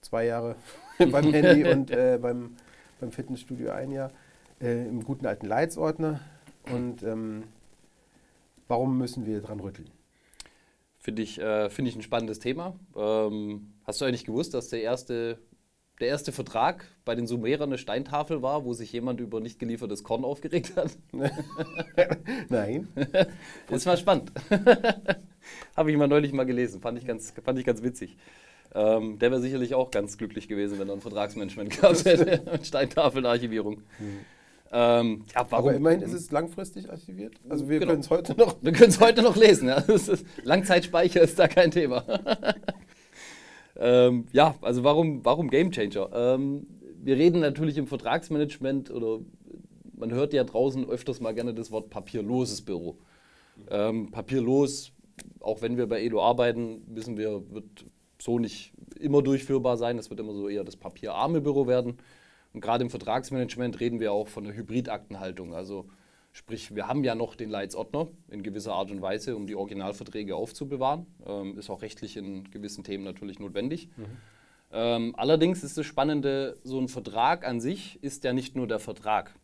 zwei 0.00 0.26
Jahre 0.26 0.56
beim 0.98 1.32
Handy 1.32 1.64
und 1.72 1.90
äh, 1.90 2.18
beim, 2.20 2.56
beim 3.00 3.10
Fitnessstudio 3.10 3.70
ein 3.70 3.90
Jahr, 3.90 4.12
äh, 4.60 4.86
im 4.86 5.02
guten 5.04 5.26
alten 5.26 5.46
Leitsordner. 5.46 6.20
Und 6.70 7.02
ähm, 7.02 7.44
warum 8.68 8.98
müssen 8.98 9.26
wir 9.26 9.40
dran 9.40 9.60
rütteln? 9.60 9.90
Finde 10.98 11.22
ich, 11.22 11.40
äh, 11.40 11.70
find 11.70 11.88
ich 11.88 11.96
ein 11.96 12.02
spannendes 12.02 12.38
Thema. 12.38 12.78
Ähm, 12.94 13.72
hast 13.84 14.00
du 14.00 14.04
eigentlich 14.04 14.26
gewusst, 14.26 14.52
dass 14.52 14.68
der 14.68 14.82
erste, 14.82 15.38
der 16.00 16.08
erste 16.08 16.32
Vertrag 16.32 16.86
bei 17.04 17.14
den 17.14 17.26
Sumerern 17.26 17.68
eine 17.70 17.78
Steintafel 17.78 18.42
war, 18.42 18.64
wo 18.64 18.72
sich 18.72 18.92
jemand 18.92 19.20
über 19.20 19.40
nicht 19.40 19.58
geliefertes 19.58 20.02
Korn 20.02 20.24
aufgeregt 20.24 20.72
hat? 20.76 20.96
Nein. 22.48 22.88
Das 23.68 23.86
war 23.86 23.96
spannend. 23.96 24.32
Habe 25.76 25.90
ich 25.90 25.96
mal 25.96 26.08
neulich 26.08 26.32
mal 26.32 26.44
gelesen. 26.46 26.80
Fand 26.80 26.98
ich 26.98 27.06
ganz, 27.06 27.32
fand 27.44 27.58
ich 27.58 27.66
ganz 27.66 27.82
witzig. 27.82 28.16
Ähm, 28.74 29.18
der 29.18 29.30
wäre 29.30 29.40
sicherlich 29.40 29.74
auch 29.74 29.90
ganz 29.90 30.16
glücklich 30.16 30.48
gewesen, 30.48 30.78
wenn 30.78 30.88
er 30.88 30.94
ein 30.94 31.00
Vertragsmanagement 31.00 31.70
gehabt 31.70 32.04
hätte 32.04 32.42
mit 32.50 32.66
Steintafelarchivierung. 32.68 33.76
Mhm. 33.98 34.18
Ähm, 34.72 35.24
ja, 35.34 35.44
warum? 35.50 35.68
Aber 35.70 35.76
immerhin 35.76 36.02
ist 36.02 36.12
es 36.12 36.30
langfristig 36.30 36.88
archiviert. 36.88 37.34
Also 37.48 37.68
wir 37.68 37.80
Genau. 37.80 37.90
können 37.90 38.02
es 38.02 38.10
heute 38.10 38.36
noch. 38.36 38.56
Wir 38.62 38.72
können 38.72 38.90
es 38.90 39.00
heute 39.00 39.22
noch 39.22 39.34
lesen. 39.36 39.68
Ja. 39.68 39.82
Langzeitspeicher 40.44 41.20
ist 41.20 41.38
da 41.40 41.48
kein 41.48 41.72
Thema. 41.72 42.04
Ähm, 43.80 44.26
ja, 44.32 44.54
also 44.60 44.84
warum, 44.84 45.24
warum 45.24 45.48
Game 45.50 45.70
Changer? 45.70 46.10
Ähm, 46.12 46.66
wir 47.02 47.16
reden 47.16 47.40
natürlich 47.40 47.78
im 47.78 47.86
Vertragsmanagement 47.86 48.90
oder 48.90 49.20
man 49.96 50.12
hört 50.12 50.32
ja 50.32 50.44
draußen 50.44 50.88
öfters 50.88 51.20
mal 51.20 51.34
gerne 51.34 51.54
das 51.54 51.70
Wort 51.70 51.90
papierloses 51.90 52.62
Büro. 52.62 52.98
Ähm, 53.70 54.10
papierlos, 54.10 54.92
auch 55.40 55.62
wenn 55.62 55.76
wir 55.76 55.86
bei 55.86 56.02
Edo 56.02 56.22
arbeiten, 56.22 56.82
wissen 56.88 57.16
wir, 57.16 57.42
wird 57.50 57.86
so 58.20 58.38
nicht 58.38 58.72
immer 58.98 59.22
durchführbar 59.22 59.76
sein. 59.76 59.98
Es 59.98 60.10
wird 60.10 60.20
immer 60.20 60.34
so 60.34 60.48
eher 60.48 60.64
das 60.64 60.76
papierarme 60.76 61.40
Büro 61.40 61.66
werden. 61.66 61.98
Und 62.52 62.60
gerade 62.60 62.84
im 62.84 62.90
Vertragsmanagement 62.90 63.80
reden 63.80 64.00
wir 64.00 64.12
auch 64.12 64.28
von 64.28 64.44
einer 64.44 64.54
Hybridaktenhaltung. 64.54 65.54
Also 65.54 65.86
sprich, 66.32 66.74
wir 66.74 66.86
haben 66.86 67.04
ja 67.04 67.14
noch 67.14 67.34
den 67.34 67.50
Leitsordner 67.50 68.08
in 68.28 68.42
gewisser 68.42 68.74
Art 68.74 68.90
und 68.90 69.02
Weise, 69.02 69.36
um 69.36 69.46
die 69.46 69.54
Originalverträge 69.54 70.36
aufzubewahren. 70.36 71.06
Ähm, 71.26 71.58
ist 71.58 71.70
auch 71.70 71.82
rechtlich 71.82 72.16
in 72.16 72.50
gewissen 72.50 72.84
Themen 72.84 73.04
natürlich 73.04 73.38
notwendig. 73.38 73.88
Ähm, 74.72 75.14
allerdings 75.16 75.64
ist 75.64 75.76
das 75.76 75.86
Spannende, 75.86 76.56
so 76.62 76.78
ein 76.78 76.88
Vertrag 76.88 77.46
an 77.46 77.60
sich 77.60 78.02
ist 78.02 78.22
ja 78.24 78.32
nicht 78.32 78.54
nur 78.54 78.68
der 78.68 78.78
Vertrag. 78.78 79.34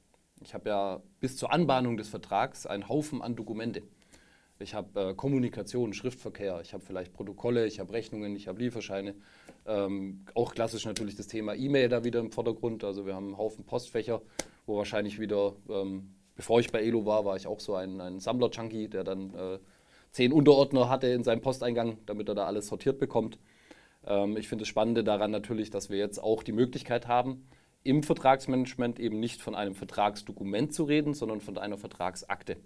Ich 0.40 0.54
habe 0.54 0.68
ja 0.68 1.02
bis 1.20 1.36
zur 1.36 1.52
Anbahnung 1.52 1.96
des 1.96 2.08
Vertrags 2.08 2.66
einen 2.66 2.88
Haufen 2.88 3.22
an 3.22 3.34
Dokumente. 3.34 3.82
Ich 4.58 4.74
habe 4.74 5.10
äh, 5.10 5.14
Kommunikation, 5.14 5.92
Schriftverkehr, 5.92 6.60
ich 6.62 6.72
habe 6.72 6.82
vielleicht 6.84 7.12
Protokolle, 7.12 7.66
ich 7.66 7.78
habe 7.78 7.92
Rechnungen, 7.92 8.36
ich 8.36 8.48
habe 8.48 8.58
Lieferscheine. 8.60 9.14
Ähm, 9.66 10.24
auch 10.34 10.54
klassisch 10.54 10.86
natürlich 10.86 11.16
das 11.16 11.26
Thema 11.26 11.54
E-Mail 11.54 11.88
da 11.88 12.04
wieder 12.04 12.20
im 12.20 12.30
Vordergrund. 12.30 12.82
Also 12.84 13.04
wir 13.04 13.14
haben 13.14 13.26
einen 13.26 13.38
Haufen 13.38 13.64
Postfächer, 13.64 14.22
wo 14.64 14.78
wahrscheinlich 14.78 15.18
wieder, 15.18 15.56
ähm, 15.68 16.14
bevor 16.36 16.60
ich 16.60 16.70
bei 16.70 16.82
Elo 16.82 17.04
war, 17.06 17.24
war 17.24 17.36
ich 17.36 17.46
auch 17.46 17.60
so 17.60 17.74
ein, 17.74 18.00
ein 18.00 18.20
Sammler-Junkie, 18.20 18.88
der 18.88 19.04
dann 19.04 19.34
äh, 19.34 19.58
zehn 20.12 20.32
Unterordner 20.32 20.88
hatte 20.88 21.08
in 21.08 21.24
seinem 21.24 21.40
Posteingang, 21.40 21.98
damit 22.06 22.28
er 22.28 22.34
da 22.34 22.46
alles 22.46 22.68
sortiert 22.68 22.98
bekommt. 22.98 23.38
Ähm, 24.06 24.36
ich 24.36 24.48
finde 24.48 24.62
das 24.62 24.68
Spannende 24.68 25.02
daran 25.02 25.30
natürlich, 25.30 25.70
dass 25.70 25.90
wir 25.90 25.98
jetzt 25.98 26.22
auch 26.22 26.42
die 26.42 26.52
Möglichkeit 26.52 27.08
haben, 27.08 27.46
im 27.82 28.02
Vertragsmanagement 28.02 28.98
eben 28.98 29.20
nicht 29.20 29.40
von 29.40 29.54
einem 29.54 29.74
Vertragsdokument 29.74 30.74
zu 30.74 30.84
reden, 30.84 31.14
sondern 31.14 31.40
von 31.40 31.56
einer 31.56 31.78
Vertragsakte. 31.78 32.56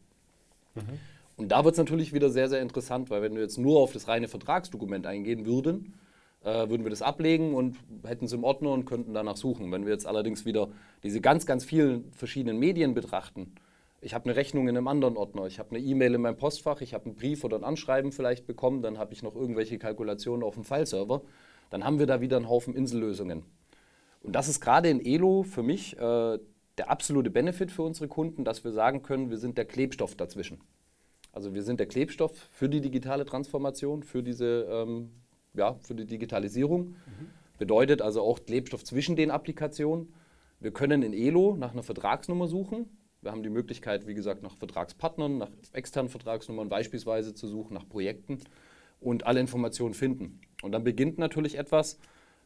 Mhm. 0.75 0.99
Und 1.37 1.49
da 1.49 1.65
wird 1.65 1.73
es 1.73 1.79
natürlich 1.79 2.13
wieder 2.13 2.31
sehr, 2.31 2.49
sehr 2.49 2.61
interessant, 2.61 3.11
weil 3.11 3.23
wenn 3.23 3.35
wir 3.35 3.43
jetzt 3.43 3.59
nur 3.59 3.81
auf 3.81 3.93
das 3.93 4.09
reine 4.09 4.29
Vertragsdokument 4.29 5.07
eingehen 5.07 5.47
würden, 5.47 5.95
äh, 6.43 6.69
würden 6.69 6.85
wir 6.85 6.91
das 6.91 7.03
ablegen 7.03 7.55
und 7.55 7.77
hätten 8.05 8.25
es 8.25 8.33
im 8.33 8.45
Ordner 8.45 8.71
und 8.71 8.85
könnten 8.85 9.15
danach 9.15 9.37
suchen. 9.37 9.71
Wenn 9.73 9.85
wir 9.85 9.93
jetzt 9.93 10.07
allerdings 10.07 10.45
wieder 10.45 10.69
diese 11.03 11.21
ganz, 11.21 11.47
ganz 11.47 11.65
vielen 11.65 12.13
verschiedenen 12.13 12.59
Medien 12.59 12.95
betrachten, 12.95 13.55
ich 14.03 14.15
habe 14.15 14.25
eine 14.25 14.37
Rechnung 14.37 14.67
in 14.69 14.77
einem 14.77 14.89
anderen 14.89 15.17
Ordner, 15.17 15.47
ich 15.47 15.59
habe 15.59 15.71
eine 15.71 15.81
E-Mail 15.81 16.15
in 16.15 16.23
meinem 16.23 16.37
Postfach, 16.37 16.81
ich 16.81 16.95
habe 16.95 17.07
einen 17.07 17.15
Brief 17.15 17.45
oder 17.45 17.59
ein 17.59 17.65
Anschreiben 17.65 18.13
vielleicht 18.13 18.47
bekommen, 18.47 18.81
dann 18.81 18.97
habe 18.99 19.13
ich 19.13 19.23
noch 19.23 19.37
irgendwelche 19.37 19.79
Kalkulationen 19.79 20.43
auf 20.43 20.55
dem 20.55 20.65
Fileserver, 20.65 21.21
dann 21.69 21.85
haben 21.85 21.99
wir 21.99 22.07
da 22.07 22.21
wieder 22.21 22.39
einen 22.39 22.49
Haufen 22.49 22.75
Insellösungen. 22.75 23.45
Und 24.23 24.35
das 24.35 24.49
ist 24.49 24.61
gerade 24.61 24.89
in 24.89 25.05
Elo 25.05 25.43
für 25.43 25.63
mich 25.63 25.99
äh, 25.99 26.39
der 26.79 26.91
absolute 26.91 27.31
Benefit 27.31 27.71
für 27.71 27.83
unsere 27.83 28.09
Kunden, 28.09 28.45
dass 28.45 28.65
wir 28.65 28.73
sagen 28.73 29.03
können, 29.03 29.29
wir 29.29 29.37
sind 29.37 29.59
der 29.59 29.67
Klebstoff 29.67 30.15
dazwischen. 30.15 30.61
Also 31.33 31.55
wir 31.55 31.63
sind 31.63 31.79
der 31.79 31.87
Klebstoff 31.87 32.33
für 32.53 32.69
die 32.69 32.81
digitale 32.81 33.25
Transformation, 33.25 34.03
für 34.03 34.23
diese, 34.23 34.67
ähm, 34.71 35.11
ja, 35.55 35.75
für 35.81 35.95
die 35.95 36.07
Digitalisierung. 36.07 36.89
Mhm. 36.89 37.31
Bedeutet 37.59 38.03
also 38.03 38.23
auch 38.23 38.41
Klebstoff 38.45 38.85
zwischen 38.85 39.17
den 39.17 39.31
Applikationen. 39.31 40.13
Wir 40.61 40.73
können 40.73 41.03
in 41.03 41.13
Elo 41.13 41.57
nach 41.57 41.73
einer 41.73 41.83
Vertragsnummer 41.83 42.49
suchen. 42.49 42.89
Wir 43.23 43.33
haben 43.33 43.43
die 43.43 43.51
Möglichkeit, 43.51 44.07
wie 44.07 44.15
gesagt, 44.15 44.43
nach 44.43 44.57
Vertragspartnern, 44.57 45.39
nach 45.39 45.51
externen 45.73 46.09
Vertragsnummern 46.09 46.69
beispielsweise 46.69 47.35
zu 47.35 47.49
suchen, 47.49 47.75
nach 47.75 47.87
Projekten 47.89 48.39
und 48.99 49.27
alle 49.27 49.41
Informationen 49.41 49.95
finden. 49.95 50.41
Und 50.63 50.73
dann 50.73 50.85
beginnt 50.85 51.19
natürlich 51.19 51.59
etwas, 51.59 51.99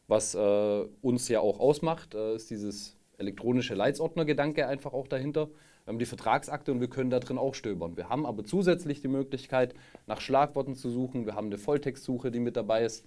was 0.07 0.35
äh, 0.35 0.85
uns 1.01 1.29
ja 1.29 1.39
auch 1.39 1.59
ausmacht, 1.59 2.13
äh, 2.13 2.35
ist 2.35 2.49
dieses 2.49 2.97
elektronische 3.17 3.73
Leitsordner-Gedanke 3.73 4.67
einfach 4.67 4.93
auch 4.93 5.07
dahinter. 5.07 5.49
Wir 5.85 5.91
haben 5.91 5.99
die 5.99 6.05
Vertragsakte 6.05 6.71
und 6.71 6.81
wir 6.81 6.89
können 6.89 7.11
da 7.11 7.19
drin 7.19 7.37
auch 7.37 7.53
stöbern. 7.53 7.95
Wir 7.95 8.09
haben 8.09 8.25
aber 8.25 8.43
zusätzlich 8.43 9.01
die 9.01 9.07
Möglichkeit, 9.07 9.75
nach 10.07 10.19
Schlagworten 10.19 10.73
zu 10.73 10.89
suchen. 10.89 11.27
Wir 11.27 11.35
haben 11.35 11.45
eine 11.45 11.59
Volltextsuche, 11.59 12.31
die 12.31 12.39
mit 12.39 12.57
dabei 12.57 12.85
ist. 12.85 13.05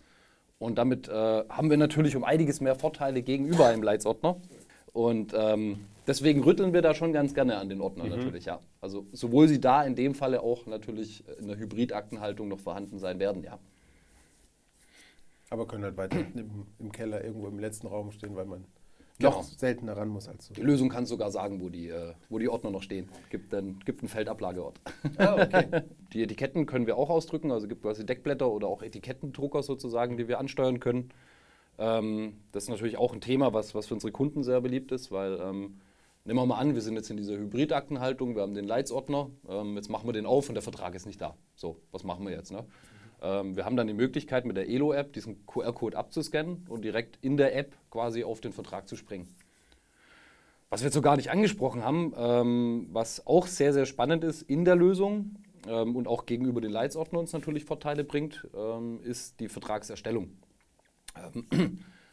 Und 0.61 0.78
damit 0.78 1.08
äh, 1.08 1.12
haben 1.12 1.70
wir 1.70 1.76
natürlich 1.76 2.14
um 2.14 2.23
einiges 2.23 2.61
mehr 2.61 2.76
Vorteile 2.76 3.23
gegenüber 3.23 3.66
einem 3.66 3.82
Leitsordner. 3.82 4.40
Und 4.92 5.35
ähm, 5.37 5.87
deswegen 6.06 6.44
rütteln 6.44 6.73
wir 6.73 6.80
da 6.80 6.94
schon 6.94 7.12
ganz 7.12 7.35
gerne 7.35 7.58
an 7.58 7.68
den 7.68 7.80
Ordner 7.80 8.04
mhm. 8.04 8.11
natürlich, 8.11 8.44
ja. 8.44 8.61
Also 8.80 9.06
sowohl 9.12 9.49
sie 9.49 9.61
da 9.61 9.82
in 9.82 9.97
dem 9.97 10.14
Falle 10.14 10.40
auch 10.42 10.66
natürlich 10.66 11.25
in 11.40 11.49
der 11.49 11.58
Hybridaktenhaltung 11.58 12.47
noch 12.47 12.61
vorhanden 12.61 13.00
sein 13.00 13.18
werden, 13.18 13.42
ja. 13.42 13.58
Aber 15.50 15.66
können 15.66 15.82
halt 15.82 15.97
weiter 15.97 16.18
im, 16.35 16.66
im 16.78 16.92
Keller 16.92 17.25
irgendwo 17.25 17.49
im 17.49 17.58
letzten 17.58 17.88
Raum 17.88 18.12
stehen, 18.12 18.37
weil 18.37 18.47
man 18.47 18.64
noch 19.21 19.41
genau. 19.41 19.57
seltener 19.57 19.97
ran 19.97 20.09
muss 20.09 20.29
als 20.29 20.47
so. 20.47 20.55
Die 20.55 20.63
Lösung 20.63 20.89
kann 20.89 21.07
sogar 21.07 21.31
sagen, 21.31 21.61
wo 21.61 21.69
die, 21.69 21.89
äh, 21.89 22.15
wo 22.29 22.39
die 22.39 22.49
Ordner 22.49 22.71
noch 22.71 22.83
stehen. 22.83 23.09
Gibt, 23.31 23.53
ein, 23.53 23.81
gibt 23.85 24.01
einen 24.01 24.09
Feldablageort. 24.09 24.81
Ah, 25.17 25.43
okay. 25.43 25.83
die 26.13 26.23
Etiketten 26.23 26.67
können 26.67 26.87
wir 26.87 26.97
auch 26.97 27.11
ausdrücken, 27.11 27.51
also 27.51 27.67
gibt 27.67 27.83
quasi 27.83 28.07
Deckblätter 28.07 28.49
oder 28.49 28.69
auch 28.69 28.83
Etikettendrucker 28.83 29.63
sozusagen, 29.63 30.17
die 30.17 30.29
wir 30.29 30.39
ansteuern 30.39 30.79
können. 30.79 31.11
Ähm, 31.79 32.35
das 32.53 32.65
ist 32.65 32.71
natürlich 32.71 32.97
auch 32.97 33.13
ein 33.13 33.21
Thema, 33.21 33.53
was, 33.53 33.75
was 33.75 33.87
für 33.87 33.95
unsere 33.95 34.13
Kunden 34.13 34.43
sehr 34.43 34.61
beliebt 34.61 34.93
ist, 34.93 35.11
weil 35.11 35.41
ähm, 35.41 35.81
nehmen 36.25 36.39
wir 36.39 36.47
mal 36.47 36.59
an, 36.59 36.75
wir 36.75 36.83
sind 36.83 36.95
jetzt 36.95 37.11
in 37.11 37.17
dieser 37.17 37.37
Hybridaktenhaltung, 37.37 38.35
wir 38.35 38.43
haben 38.43 38.55
den 38.55 38.67
Leitsordner, 38.67 39.31
ähm, 39.49 39.77
jetzt 39.77 39.89
machen 39.89 40.07
wir 40.09 40.13
den 40.13 40.27
auf 40.27 40.49
und 40.49 40.55
der 40.55 40.63
Vertrag 40.63 40.95
ist 40.95 41.07
nicht 41.07 41.21
da. 41.21 41.37
So, 41.55 41.81
was 41.91 42.05
machen 42.05 42.25
wir 42.25 42.33
jetzt? 42.33 42.53
Ne? 42.53 42.65
Ähm, 43.23 43.57
wir 43.57 43.65
haben 43.65 43.77
dann 43.77 43.87
die 43.87 43.95
Möglichkeit, 43.95 44.45
mit 44.45 44.57
der 44.57 44.69
Elo-App 44.69 45.13
diesen 45.13 45.47
QR-Code 45.47 45.97
abzuscannen 45.97 46.67
und 46.69 46.85
direkt 46.85 47.19
in 47.23 47.37
der 47.37 47.57
App 47.57 47.75
quasi 47.91 48.25
auf 48.25 48.41
den 48.41 48.53
Vertrag 48.53 48.89
zu 48.89 48.97
springen. 48.97 49.29
Was 50.71 50.83
wir 50.83 50.87
jetzt 50.87 50.95
so 50.95 51.01
gar 51.01 51.17
nicht 51.17 51.31
angesprochen 51.31 51.83
haben, 51.83 52.13
ähm, 52.17 52.89
was 52.93 53.27
auch 53.27 53.47
sehr, 53.47 53.73
sehr 53.73 53.87
spannend 53.87 54.25
ist 54.25 54.43
in 54.43 54.65
der 54.65 54.77
Lösung 54.77 55.37
ähm, 55.67 55.97
und 55.97 56.07
auch 56.07 56.27
gegenüber 56.27 56.61
den 56.61 56.71
Leitsordnern 56.71 57.21
uns 57.21 57.33
natürlich 57.33 57.65
Vorteile 57.65 58.05
bringt, 58.05 58.47
ist 59.03 59.41
die 59.41 59.49
Vertragserstellung. 59.49 60.31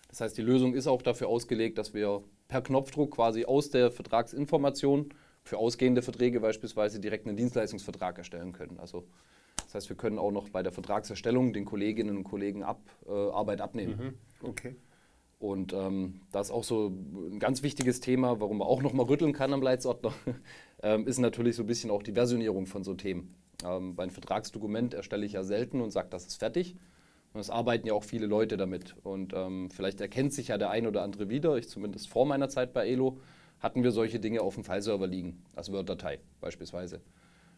Das 0.08 0.22
heißt, 0.22 0.38
die 0.38 0.44
Lösung 0.44 0.76
ist 0.76 0.88
auch 0.88 1.02
dafür 1.02 1.28
ausgelegt, 1.28 1.78
dass 1.78 1.94
wir 1.94 2.24
per 2.48 2.62
Knopfdruck 2.62 3.16
quasi 3.16 3.44
aus 3.44 3.70
der 3.70 3.92
Vertragsinformation 3.92 5.10
für 5.44 5.58
ausgehende 5.58 6.02
Verträge 6.02 6.40
beispielsweise 6.40 7.02
direkt 7.02 7.28
einen 7.28 7.36
Dienstleistungsvertrag 7.36 8.18
erstellen 8.18 8.52
können. 8.52 8.80
Also 8.80 9.06
das 9.66 9.76
heißt, 9.76 9.90
wir 9.90 9.98
können 9.98 10.20
auch 10.20 10.32
noch 10.32 10.50
bei 10.50 10.64
der 10.64 10.72
Vertragserstellung 10.72 11.54
den 11.54 11.66
Kolleginnen 11.66 12.18
und 12.18 12.24
Kollegen 12.24 12.64
ab, 12.64 12.82
äh, 13.08 13.12
Arbeit 13.12 13.62
abnehmen. 13.62 14.16
Mhm. 14.42 14.48
Okay. 14.48 14.76
Und 15.40 15.74
ähm, 15.74 16.22
das 16.32 16.48
ist 16.48 16.54
auch 16.54 16.64
so 16.64 16.88
ein 16.88 17.40
ganz 17.40 17.62
wichtiges 17.62 18.00
Thema, 18.00 18.40
warum 18.40 18.60
man 18.60 18.68
auch 18.68 18.82
noch 18.82 18.94
mal 18.94 19.06
rütteln 19.06 19.34
kann 19.34 19.54
am 19.54 19.62
Leitsordner, 19.62 20.14
ähm, 20.84 21.08
ist 21.08 21.20
natürlich 21.20 21.56
so 21.56 21.64
ein 21.64 21.68
bisschen 21.68 21.92
auch 21.92 22.04
die 22.04 22.14
Versionierung 22.14 22.66
von 22.66 22.84
so 22.84 22.94
Themen. 22.94 23.36
Ähm, 23.64 23.96
bei 23.96 24.10
Vertragsdokument 24.10 24.94
erstelle 24.94 25.26
ich 25.26 25.34
ja 25.34 25.44
selten 25.44 25.82
und 25.82 25.92
sage, 25.92 26.08
das 26.10 26.26
ist 26.26 26.38
fertig. 26.38 26.76
Und 27.34 27.42
es 27.42 27.50
arbeiten 27.50 27.86
ja 27.86 27.94
auch 27.94 28.04
viele 28.04 28.28
Leute 28.28 28.56
damit. 28.56 28.96
Und 29.04 29.34
ähm, 29.34 29.70
vielleicht 29.70 30.00
erkennt 30.00 30.34
sich 30.34 30.48
ja 30.48 30.58
der 30.58 30.70
ein 30.70 30.88
oder 30.88 31.02
andere 31.02 31.30
wieder. 31.30 31.58
Ich 31.58 31.68
zumindest 31.68 32.08
vor 32.08 32.26
meiner 32.26 32.48
Zeit 32.48 32.72
bei 32.72 32.88
Elo 32.88 33.20
hatten 33.60 33.84
wir 33.84 33.92
solche 33.92 34.20
Dinge 34.20 34.42
auf 34.42 34.56
dem 34.56 34.64
Fileserver 34.64 35.08
liegen, 35.08 35.44
als 35.54 35.72
Word-Datei 35.72 36.20
beispielsweise. 36.40 37.02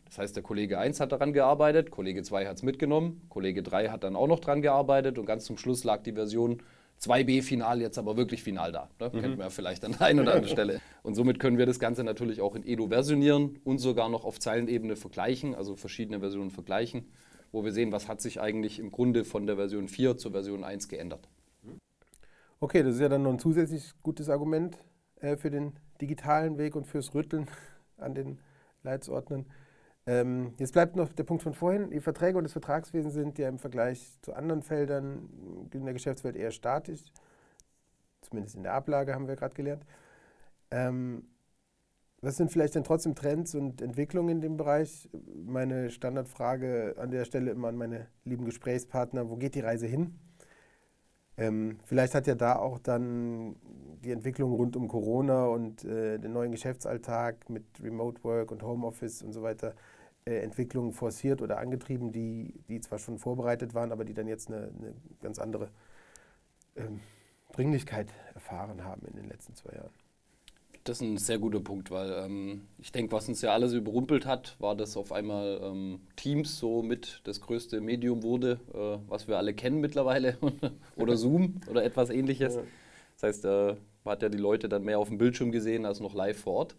Das 0.07 0.19
heißt, 0.19 0.35
der 0.35 0.43
Kollege 0.43 0.79
1 0.79 0.99
hat 0.99 1.11
daran 1.11 1.33
gearbeitet, 1.33 1.91
Kollege 1.91 2.23
2 2.23 2.47
hat 2.47 2.57
es 2.57 2.63
mitgenommen, 2.63 3.21
Kollege 3.29 3.61
3 3.63 3.89
hat 3.89 4.03
dann 4.03 4.15
auch 4.15 4.27
noch 4.27 4.39
daran 4.39 4.61
gearbeitet 4.61 5.19
und 5.19 5.25
ganz 5.25 5.45
zum 5.45 5.57
Schluss 5.57 5.83
lag 5.83 6.03
die 6.03 6.13
Version 6.13 6.61
2b 6.99 7.43
final 7.43 7.81
jetzt 7.81 7.97
aber 7.97 8.17
wirklich 8.17 8.41
final 8.41 8.71
da. 8.71 8.89
Ne? 8.99 9.11
Mhm. 9.13 9.21
Kennt 9.21 9.37
man 9.37 9.45
ja 9.45 9.49
vielleicht 9.49 9.85
an 9.85 9.91
der 9.91 10.01
einen 10.01 10.21
oder 10.21 10.33
anderen 10.33 10.51
Stelle. 10.51 10.81
Und 11.03 11.15
somit 11.15 11.39
können 11.39 11.57
wir 11.57 11.65
das 11.65 11.79
Ganze 11.79 12.03
natürlich 12.03 12.41
auch 12.41 12.55
in 12.55 12.65
Edo 12.65 12.87
versionieren 12.87 13.59
und 13.63 13.77
sogar 13.77 14.09
noch 14.09 14.25
auf 14.25 14.39
Zeilenebene 14.39 14.95
vergleichen, 14.95 15.53
also 15.53 15.75
verschiedene 15.75 16.19
Versionen 16.19 16.49
vergleichen, 16.49 17.05
wo 17.51 17.63
wir 17.63 17.71
sehen, 17.71 17.91
was 17.91 18.07
hat 18.07 18.21
sich 18.21 18.41
eigentlich 18.41 18.79
im 18.79 18.91
Grunde 18.91 19.25
von 19.25 19.45
der 19.45 19.57
Version 19.57 19.87
4 19.87 20.17
zur 20.17 20.31
Version 20.31 20.63
1 20.63 20.87
geändert. 20.87 21.27
Okay, 22.59 22.81
das 22.81 22.95
ist 22.95 23.01
ja 23.01 23.09
dann 23.09 23.21
noch 23.21 23.31
ein 23.31 23.39
zusätzlich 23.39 23.93
gutes 24.01 24.29
Argument 24.29 24.77
äh, 25.21 25.37
für 25.37 25.51
den 25.51 25.73
digitalen 26.01 26.57
Weg 26.57 26.75
und 26.75 26.87
fürs 26.87 27.13
Rütteln 27.13 27.47
an 27.97 28.15
den 28.15 28.39
Leitsordnern. 28.81 29.45
Ähm, 30.07 30.53
jetzt 30.57 30.71
bleibt 30.71 30.95
noch 30.95 31.11
der 31.11 31.25
Punkt 31.25 31.43
von 31.43 31.53
vorhin. 31.53 31.91
Die 31.91 31.99
Verträge 31.99 32.37
und 32.37 32.45
das 32.45 32.53
Vertragswesen 32.53 33.11
sind 33.11 33.37
ja 33.37 33.49
im 33.49 33.59
Vergleich 33.59 34.17
zu 34.21 34.33
anderen 34.33 34.61
Feldern 34.63 35.69
in 35.73 35.83
der 35.83 35.93
Geschäftswelt 35.93 36.37
eher 36.37 36.51
statisch. 36.51 37.03
Zumindest 38.21 38.55
in 38.55 38.63
der 38.63 38.73
Ablage 38.73 39.13
haben 39.13 39.27
wir 39.27 39.35
gerade 39.35 39.53
gelernt. 39.53 39.85
Ähm, 40.71 41.27
was 42.21 42.37
sind 42.37 42.51
vielleicht 42.51 42.75
dann 42.75 42.85
trotzdem 42.85 43.15
Trends 43.15 43.53
und 43.53 43.81
Entwicklungen 43.81 44.29
in 44.29 44.41
dem 44.41 44.57
Bereich? 44.57 45.09
Meine 45.45 45.89
Standardfrage 45.91 46.95
an 46.97 47.11
der 47.11 47.25
Stelle 47.25 47.51
immer 47.51 47.67
an 47.67 47.75
meine 47.75 48.07
lieben 48.23 48.45
Gesprächspartner, 48.45 49.29
wo 49.29 49.35
geht 49.35 49.55
die 49.55 49.59
Reise 49.59 49.87
hin? 49.87 50.17
Ähm, 51.37 51.79
vielleicht 51.83 52.15
hat 52.15 52.25
ja 52.27 52.33
da 52.33 52.55
auch 52.55 52.79
dann 52.79 53.55
die 54.03 54.11
Entwicklung 54.11 54.53
rund 54.53 54.75
um 54.75 54.87
Corona 54.87 55.45
und 55.45 55.83
äh, 55.83 56.17
den 56.17 56.33
neuen 56.33 56.51
Geschäftsalltag 56.51 57.49
mit 57.49 57.65
Remote 57.83 58.23
Work 58.23 58.51
und 58.51 58.63
Homeoffice 58.63 59.21
und 59.21 59.33
so 59.33 59.43
weiter 59.43 59.75
Entwicklungen 60.36 60.91
forciert 60.91 61.41
oder 61.41 61.60
angetrieben, 61.60 62.12
die, 62.12 62.53
die 62.67 62.81
zwar 62.81 63.00
schon 63.00 63.17
vorbereitet 63.17 63.74
waren, 63.74 63.91
aber 63.91 64.05
die 64.05 64.13
dann 64.13 64.27
jetzt 64.27 64.50
eine, 64.50 64.72
eine 64.77 64.93
ganz 65.22 65.39
andere 65.39 65.69
ähm, 66.75 67.00
Dringlichkeit 67.53 68.10
erfahren 68.34 68.84
haben 68.84 69.05
in 69.07 69.15
den 69.15 69.27
letzten 69.27 69.55
zwei 69.55 69.74
Jahren. 69.74 69.91
Das 70.84 71.01
ist 71.01 71.01
ein 71.01 71.17
sehr 71.17 71.38
guter 71.38 71.60
Punkt, 71.60 71.91
weil 71.91 72.12
ähm, 72.13 72.62
ich 72.77 72.93
denke, 72.93 73.12
was 73.12 73.27
uns 73.27 73.41
ja 73.41 73.51
alles 73.51 73.74
überrumpelt 73.74 74.25
hat, 74.25 74.55
war, 74.60 74.74
dass 74.74 74.96
auf 74.96 75.12
einmal 75.12 75.60
ähm, 75.62 76.00
Teams 76.15 76.57
so 76.57 76.81
mit 76.81 77.19
das 77.25 77.41
größte 77.41 77.81
Medium 77.81 78.24
wurde, 78.24 78.60
äh, 78.74 79.10
was 79.10 79.27
wir 79.27 79.38
alle 79.38 79.53
kennen 79.53 79.81
mittlerweile, 79.81 80.38
oder 80.96 81.17
Zoom 81.17 81.60
oder 81.69 81.84
etwas 81.84 82.10
ähnliches. 82.10 82.55
Ja. 82.55 82.62
Das 83.15 83.24
heißt, 83.24 83.46
äh, 83.46 83.75
man 84.05 84.12
hat 84.13 84.22
ja 84.22 84.29
die 84.29 84.38
Leute 84.38 84.69
dann 84.69 84.84
mehr 84.84 85.00
auf 85.00 85.10
dem 85.10 85.17
Bildschirm 85.17 85.51
gesehen 85.51 85.86
als 85.86 86.00
noch 86.00 86.13
live 86.13 86.39
vor 86.39 86.53
Ort. 86.53 86.75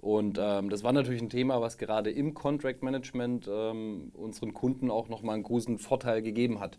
Und 0.00 0.38
ähm, 0.40 0.70
das 0.70 0.82
war 0.82 0.92
natürlich 0.92 1.20
ein 1.20 1.28
Thema, 1.28 1.60
was 1.60 1.76
gerade 1.76 2.10
im 2.10 2.32
Contract 2.32 2.82
Management 2.82 3.48
ähm, 3.52 4.10
unseren 4.14 4.54
Kunden 4.54 4.90
auch 4.90 5.08
nochmal 5.08 5.34
einen 5.34 5.42
großen 5.42 5.78
Vorteil 5.78 6.22
gegeben 6.22 6.58
hat. 6.58 6.78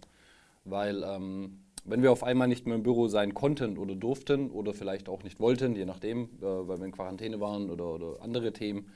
Weil 0.65 1.03
ähm, 1.03 1.59
wenn 1.85 2.01
wir 2.01 2.11
auf 2.11 2.23
einmal 2.23 2.47
nicht 2.47 2.65
mehr 2.65 2.75
im 2.75 2.83
Büro 2.83 3.07
sein 3.07 3.35
konnten 3.35 3.77
oder 3.77 3.95
durften 3.95 4.49
oder 4.49 4.73
vielleicht 4.73 5.07
auch 5.07 5.23
nicht 5.23 5.39
wollten, 5.39 5.75
je 5.75 5.85
nachdem, 5.85 6.29
äh, 6.39 6.41
weil 6.41 6.79
wir 6.79 6.85
in 6.85 6.91
Quarantäne 6.91 7.39
waren 7.39 7.69
oder, 7.69 7.93
oder 7.93 8.21
andere 8.23 8.53
Themen, 8.53 8.89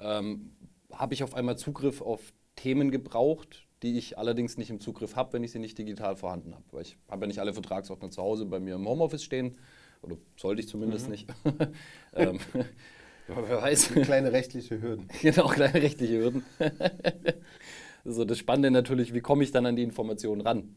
ähm, 0.00 0.50
habe 0.92 1.14
ich 1.14 1.22
auf 1.22 1.34
einmal 1.34 1.56
Zugriff 1.56 2.02
auf 2.02 2.32
Themen 2.56 2.90
gebraucht, 2.90 3.68
die 3.84 3.96
ich 3.96 4.18
allerdings 4.18 4.58
nicht 4.58 4.70
im 4.70 4.80
Zugriff 4.80 5.14
habe, 5.14 5.34
wenn 5.34 5.44
ich 5.44 5.52
sie 5.52 5.60
nicht 5.60 5.78
digital 5.78 6.16
vorhanden 6.16 6.54
habe. 6.54 6.64
Weil 6.72 6.82
ich 6.82 6.96
habe 7.08 7.22
ja 7.22 7.26
nicht 7.28 7.38
alle 7.38 7.52
Vertragsordner 7.52 8.10
zu 8.10 8.20
Hause 8.20 8.46
bei 8.46 8.58
mir 8.58 8.74
im 8.74 8.88
Homeoffice 8.88 9.22
stehen, 9.22 9.56
oder 10.02 10.16
sollte 10.36 10.60
ich 10.60 10.68
zumindest 10.68 11.06
mhm. 11.06 11.10
nicht. 11.12 11.28
ähm, 13.30 13.44
wer 13.48 13.62
weiß. 13.62 13.92
Kleine 14.02 14.32
rechtliche 14.32 14.80
Hürden. 14.80 15.08
genau, 15.22 15.48
kleine 15.48 15.74
rechtliche 15.74 16.18
Hürden. 16.18 16.44
so 18.04 18.24
das 18.24 18.38
Spannende 18.38 18.70
natürlich, 18.70 19.14
wie 19.14 19.20
komme 19.20 19.44
ich 19.44 19.52
dann 19.52 19.66
an 19.66 19.76
die 19.76 19.82
Informationen 19.82 20.40
ran? 20.40 20.74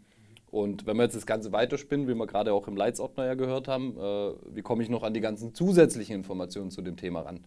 Und 0.52 0.86
wenn 0.86 0.98
wir 0.98 1.04
jetzt 1.04 1.16
das 1.16 1.26
Ganze 1.26 1.52
weiterspinnen, 1.52 2.08
wie 2.08 2.14
wir 2.14 2.28
gerade 2.28 2.54
auch 2.54 2.68
im 2.68 2.76
Leitsordner 2.78 3.26
ja 3.26 3.34
gehört 3.34 3.68
haben, 3.68 3.98
äh, 3.98 4.34
wie 4.56 4.62
komme 4.62 4.84
ich 4.84 4.90
noch 4.90 5.02
an 5.02 5.14
die 5.14 5.20
ganzen 5.20 5.56
zusätzlichen 5.56 6.16
Informationen 6.16 6.70
zu 6.70 6.84
dem 6.84 6.96
Thema 6.96 7.22
ran? 7.22 7.44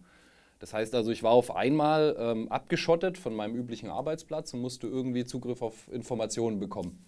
Das 0.59 0.73
heißt 0.73 0.93
also, 0.95 1.11
ich 1.11 1.23
war 1.23 1.31
auf 1.31 1.55
einmal 1.55 2.15
ähm, 2.19 2.51
abgeschottet 2.51 3.17
von 3.17 3.33
meinem 3.33 3.55
üblichen 3.55 3.89
Arbeitsplatz 3.89 4.53
und 4.53 4.61
musste 4.61 4.87
irgendwie 4.87 5.23
Zugriff 5.23 5.61
auf 5.61 5.87
Informationen 5.91 6.59
bekommen. 6.59 6.99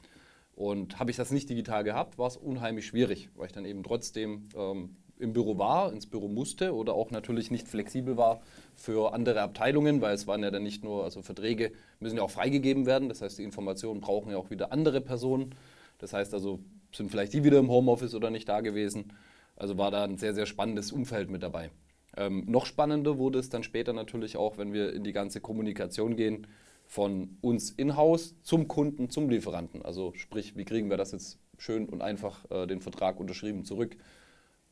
Und 0.55 0.99
habe 0.99 1.09
ich 1.09 1.17
das 1.17 1.31
nicht 1.31 1.49
digital 1.49 1.83
gehabt, 1.83 2.17
war 2.17 2.27
es 2.27 2.37
unheimlich 2.37 2.85
schwierig, 2.85 3.29
weil 3.35 3.47
ich 3.47 3.53
dann 3.53 3.65
eben 3.65 3.83
trotzdem 3.83 4.49
ähm, 4.55 4.95
im 5.19 5.33
Büro 5.33 5.57
war, 5.57 5.91
ins 5.93 6.05
Büro 6.05 6.27
musste 6.27 6.73
oder 6.73 6.93
auch 6.93 7.11
natürlich 7.11 7.51
nicht 7.51 7.67
flexibel 7.67 8.17
war 8.17 8.41
für 8.75 9.13
andere 9.13 9.41
Abteilungen, 9.41 10.01
weil 10.01 10.15
es 10.15 10.25
waren 10.25 10.41
ja 10.41 10.49
dann 10.49 10.63
nicht 10.63 10.83
nur, 10.83 11.03
also 11.03 11.21
Verträge 11.21 11.73
müssen 11.99 12.17
ja 12.17 12.23
auch 12.23 12.31
freigegeben 12.31 12.85
werden, 12.85 13.09
das 13.09 13.21
heißt, 13.21 13.37
die 13.37 13.43
Informationen 13.43 13.99
brauchen 13.99 14.31
ja 14.31 14.37
auch 14.37 14.49
wieder 14.49 14.71
andere 14.71 15.01
Personen. 15.01 15.53
Das 15.99 16.13
heißt 16.13 16.33
also, 16.33 16.59
sind 16.93 17.11
vielleicht 17.11 17.33
die 17.33 17.43
wieder 17.43 17.59
im 17.59 17.69
Homeoffice 17.69 18.15
oder 18.15 18.29
nicht 18.29 18.47
da 18.47 18.61
gewesen. 18.61 19.13
Also 19.55 19.77
war 19.77 19.91
da 19.91 20.05
ein 20.05 20.17
sehr, 20.17 20.33
sehr 20.33 20.45
spannendes 20.45 20.91
Umfeld 20.91 21.29
mit 21.29 21.43
dabei. 21.43 21.69
Ähm, 22.15 22.45
noch 22.47 22.65
spannender 22.65 23.17
wurde 23.17 23.39
es 23.39 23.49
dann 23.49 23.63
später 23.63 23.93
natürlich 23.93 24.37
auch, 24.37 24.57
wenn 24.57 24.73
wir 24.73 24.93
in 24.93 25.03
die 25.03 25.11
ganze 25.11 25.41
Kommunikation 25.41 26.15
gehen 26.15 26.47
von 26.87 27.37
uns 27.41 27.69
in-house 27.71 28.35
zum 28.41 28.67
Kunden, 28.67 29.09
zum 29.09 29.29
Lieferanten. 29.29 29.83
Also 29.83 30.13
sprich, 30.15 30.55
wie 30.55 30.65
kriegen 30.65 30.89
wir 30.89 30.97
das 30.97 31.11
jetzt 31.11 31.37
schön 31.57 31.87
und 31.87 32.01
einfach 32.01 32.49
äh, 32.49 32.65
den 32.65 32.81
Vertrag 32.81 33.19
unterschrieben 33.19 33.65
zurück? 33.65 33.97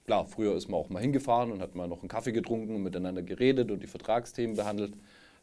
Klar, 0.07 0.25
früher 0.25 0.55
ist 0.55 0.69
man 0.69 0.79
auch 0.79 0.87
mal 0.87 1.01
hingefahren 1.01 1.51
und 1.51 1.61
hat 1.61 1.75
mal 1.75 1.89
noch 1.89 1.99
einen 1.99 2.07
Kaffee 2.07 2.31
getrunken 2.31 2.73
und 2.73 2.81
miteinander 2.81 3.21
geredet 3.21 3.71
und 3.71 3.83
die 3.83 3.87
Vertragsthemen 3.87 4.55
behandelt. 4.55 4.93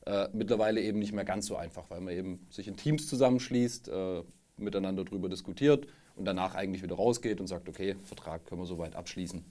Äh, 0.06 0.28
mittlerweile 0.32 0.80
eben 0.80 0.98
nicht 1.00 1.12
mehr 1.12 1.26
ganz 1.26 1.44
so 1.44 1.56
einfach, 1.56 1.90
weil 1.90 2.00
man 2.00 2.14
eben 2.14 2.46
sich 2.48 2.66
in 2.66 2.74
Teams 2.74 3.06
zusammenschließt, 3.06 3.88
äh, 3.88 4.22
miteinander 4.56 5.04
darüber 5.04 5.28
diskutiert 5.28 5.86
und 6.16 6.24
danach 6.24 6.54
eigentlich 6.54 6.82
wieder 6.82 6.96
rausgeht 6.96 7.40
und 7.40 7.46
sagt, 7.46 7.68
okay, 7.68 7.96
Vertrag 8.04 8.46
können 8.46 8.62
wir 8.62 8.66
soweit 8.66 8.96
abschließen. 8.96 9.44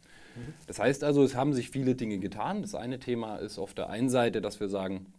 Das 0.65 0.79
heißt 0.79 1.03
also, 1.03 1.22
es 1.22 1.36
haben 1.36 1.53
sich 1.53 1.70
viele 1.70 1.93
Dinge 1.93 2.17
getan. 2.17 2.63
Das 2.63 2.74
eine 2.74 2.98
Thema 2.98 3.36
ist 3.36 3.60
auf 3.60 3.75
der 3.75 3.91
einen 3.91 4.10
Seite, 4.10 4.41
dass 4.41 4.60
wir 4.60 4.67
sagen, 4.67 5.13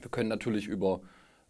wir 0.00 0.10
können 0.12 0.28
natürlich 0.28 0.68
über 0.68 1.00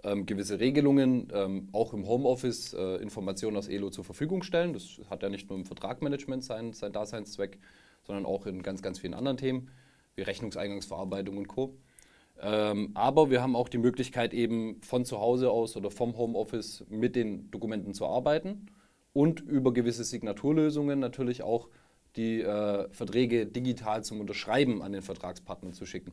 ähm, 0.05 0.27
gewisse 0.27 0.61
Regelungen 0.61 1.29
ähm, 1.33 1.69
auch 1.73 1.95
im 1.95 2.07
Homeoffice 2.07 2.75
äh, 2.75 2.97
Informationen 2.97 3.57
aus 3.57 3.69
ELO 3.69 3.91
zur 3.91 4.05
Verfügung 4.05 4.43
stellen. 4.43 4.73
Das 4.73 5.01
hat 5.11 5.23
ja 5.23 5.29
nicht 5.29 5.49
nur 5.49 5.59
im 5.59 5.65
Vertragmanagement 5.65 6.45
sein, 6.45 6.73
sein 6.73 6.93
Daseinszweck, 6.93 7.59
sondern 8.07 8.27
auch 8.27 8.47
in 8.47 8.63
ganz, 8.63 8.83
ganz 8.83 8.99
vielen 8.99 9.15
anderen 9.15 9.39
Themen, 9.39 9.71
wie 10.15 10.23
Rechnungseingangsverarbeitung 10.23 11.39
und 11.39 11.49
Co. 11.49 11.77
Ähm, 12.41 12.91
aber 12.95 13.31
wir 13.31 13.43
haben 13.43 13.57
auch 13.57 13.69
die 13.69 13.79
Möglichkeit, 13.79 14.35
eben 14.35 14.81
von 14.83 15.05
zu 15.05 15.21
Hause 15.21 15.51
aus 15.51 15.77
oder 15.77 15.91
vom 15.91 16.17
Homeoffice 16.17 16.85
mit 16.89 17.17
den 17.17 17.51
Dokumenten 17.51 17.95
zu 17.95 18.07
arbeiten 18.07 18.67
und 19.13 19.41
über 19.41 19.73
gewisse 19.73 20.05
Signaturlösungen 20.05 20.99
natürlich 20.99 21.43
auch 21.43 21.69
die 22.17 22.43
äh, 22.43 22.89
Verträge 22.93 23.47
digital 23.47 24.05
zum 24.05 24.21
Unterschreiben 24.21 24.83
an 24.83 24.93
den 24.93 25.03
Vertragspartner 25.03 25.73
zu 25.73 25.87
schicken. 25.87 26.13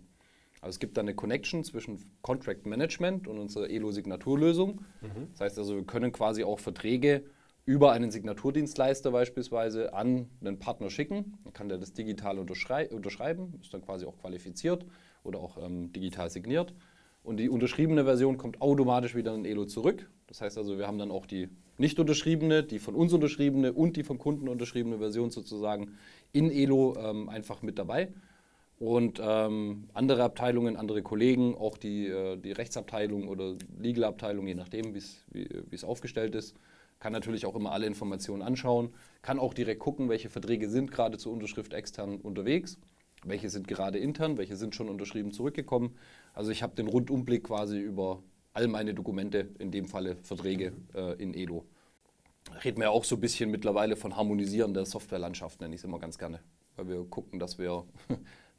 Also 0.62 0.76
es 0.76 0.80
gibt 0.80 0.96
da 0.96 1.02
eine 1.02 1.16
Connection 1.16 1.64
zwischen 1.64 2.00
Contract 2.22 2.68
Management 2.68 3.28
und 3.28 3.40
unserer 3.40 3.70
ELO-Signaturlösung. 3.70 4.82
Mhm. 5.02 5.28
Das 5.32 5.42
heißt 5.42 5.58
also, 5.58 5.76
wir 5.76 5.84
können 5.84 6.12
quasi 6.12 6.44
auch 6.44 6.60
Verträge 6.60 7.24
über 7.66 7.92
einen 7.92 8.12
Signaturdienstleister 8.12 9.12
beispielsweise 9.12 9.94
an 9.94 10.30
einen 10.40 10.60
Partner 10.60 10.90
schicken. 10.90 11.38
Dann 11.44 11.54
kann 11.54 11.70
der 11.70 11.80
das 11.80 11.94
digital 11.94 12.40
unterschrei 12.40 12.90
unterschreiben, 12.90 13.54
ist 13.62 13.74
dann 13.74 13.82
quasi 13.82 14.06
auch 14.06 14.18
qualifiziert 14.20 14.86
oder 15.24 15.40
auch 15.40 15.58
ähm, 15.58 15.92
digital 15.92 16.30
signiert. 16.30 16.74
Und 17.24 17.38
die 17.38 17.50
unterschriebene 17.50 18.04
Version 18.04 18.38
kommt 18.38 18.62
automatisch 18.62 19.16
wieder 19.16 19.34
in 19.36 19.46
ELO 19.46 19.66
zurück. 19.66 20.10
Das 20.28 20.42
heißt 20.42 20.58
also, 20.58 20.78
wir 20.78 20.88
haben 20.88 20.98
dann 20.98 21.12
auch 21.12 21.26
die 21.26 21.50
nicht 21.78 22.00
unterschriebene, 22.00 22.64
die 22.64 22.80
von 22.80 22.96
uns 22.96 23.14
unterschriebene 23.14 23.74
und 23.74 23.96
die 23.96 24.04
vom 24.04 24.18
Kunden 24.18 24.48
unterschriebene 24.48 24.98
Version 24.98 25.30
sozusagen 25.30 25.98
in 26.32 26.52
ELO 26.52 26.96
ähm, 26.98 27.30
einfach 27.30 27.62
mit 27.62 27.78
dabei. 27.78 28.12
Und 28.82 29.22
ähm, 29.24 29.90
andere 29.94 30.24
Abteilungen, 30.24 30.76
andere 30.76 31.04
Kollegen, 31.04 31.54
auch 31.54 31.78
die, 31.78 32.08
äh, 32.08 32.36
die 32.36 32.52
Rechtsabteilung 32.52 33.28
oder 33.28 33.54
Legal-Abteilung, 33.78 34.48
je 34.48 34.56
nachdem, 34.56 34.96
wie 34.96 35.76
es 35.76 35.84
aufgestellt 35.84 36.34
ist, 36.34 36.56
kann 36.98 37.14
natürlich 37.14 37.46
auch 37.46 37.56
immer 37.56 37.74
alle 37.74 37.86
Informationen 37.86 38.42
anschauen, 38.42 38.90
kann 39.22 39.38
auch 39.38 39.54
direkt 39.54 39.82
gucken, 39.82 40.10
welche 40.10 40.32
Verträge 40.32 40.68
sind 40.68 40.90
gerade 40.92 41.20
zur 41.20 41.32
Unterschrift 41.32 41.76
extern 41.76 42.16
unterwegs, 42.22 42.80
welche 43.24 43.52
sind 43.52 43.68
gerade 43.68 44.00
intern, 44.00 44.40
welche 44.40 44.56
sind 44.56 44.74
schon 44.74 44.90
unterschrieben 44.90 45.32
zurückgekommen. 45.32 45.96
Also 46.34 46.50
ich 46.50 46.64
habe 46.64 46.74
den 46.74 46.88
Rundumblick 46.88 47.44
quasi 47.44 47.78
über 47.78 48.24
all 48.54 48.68
meine 48.68 48.96
Dokumente, 48.96 49.50
in 49.60 49.70
dem 49.70 49.86
Falle 49.86 50.16
Verträge 50.24 50.74
äh, 50.96 51.22
in 51.22 51.36
Edo. 51.36 51.66
Reden 52.64 52.78
wir 52.80 52.86
ja 52.86 52.90
auch 52.90 53.04
so 53.04 53.14
ein 53.14 53.22
bisschen 53.22 53.52
mittlerweile 53.52 53.96
von 53.96 54.16
Harmonisieren 54.16 54.74
der 54.74 54.88
Softwarelandschaft, 54.88 55.62
nenne 55.62 55.76
ich 55.76 55.82
es 55.82 55.86
immer 55.86 56.00
ganz 56.00 56.18
gerne. 56.18 56.40
Weil 56.78 56.88
wir 56.88 57.04
gucken, 57.04 57.38
dass 57.38 57.60
wir 57.60 57.86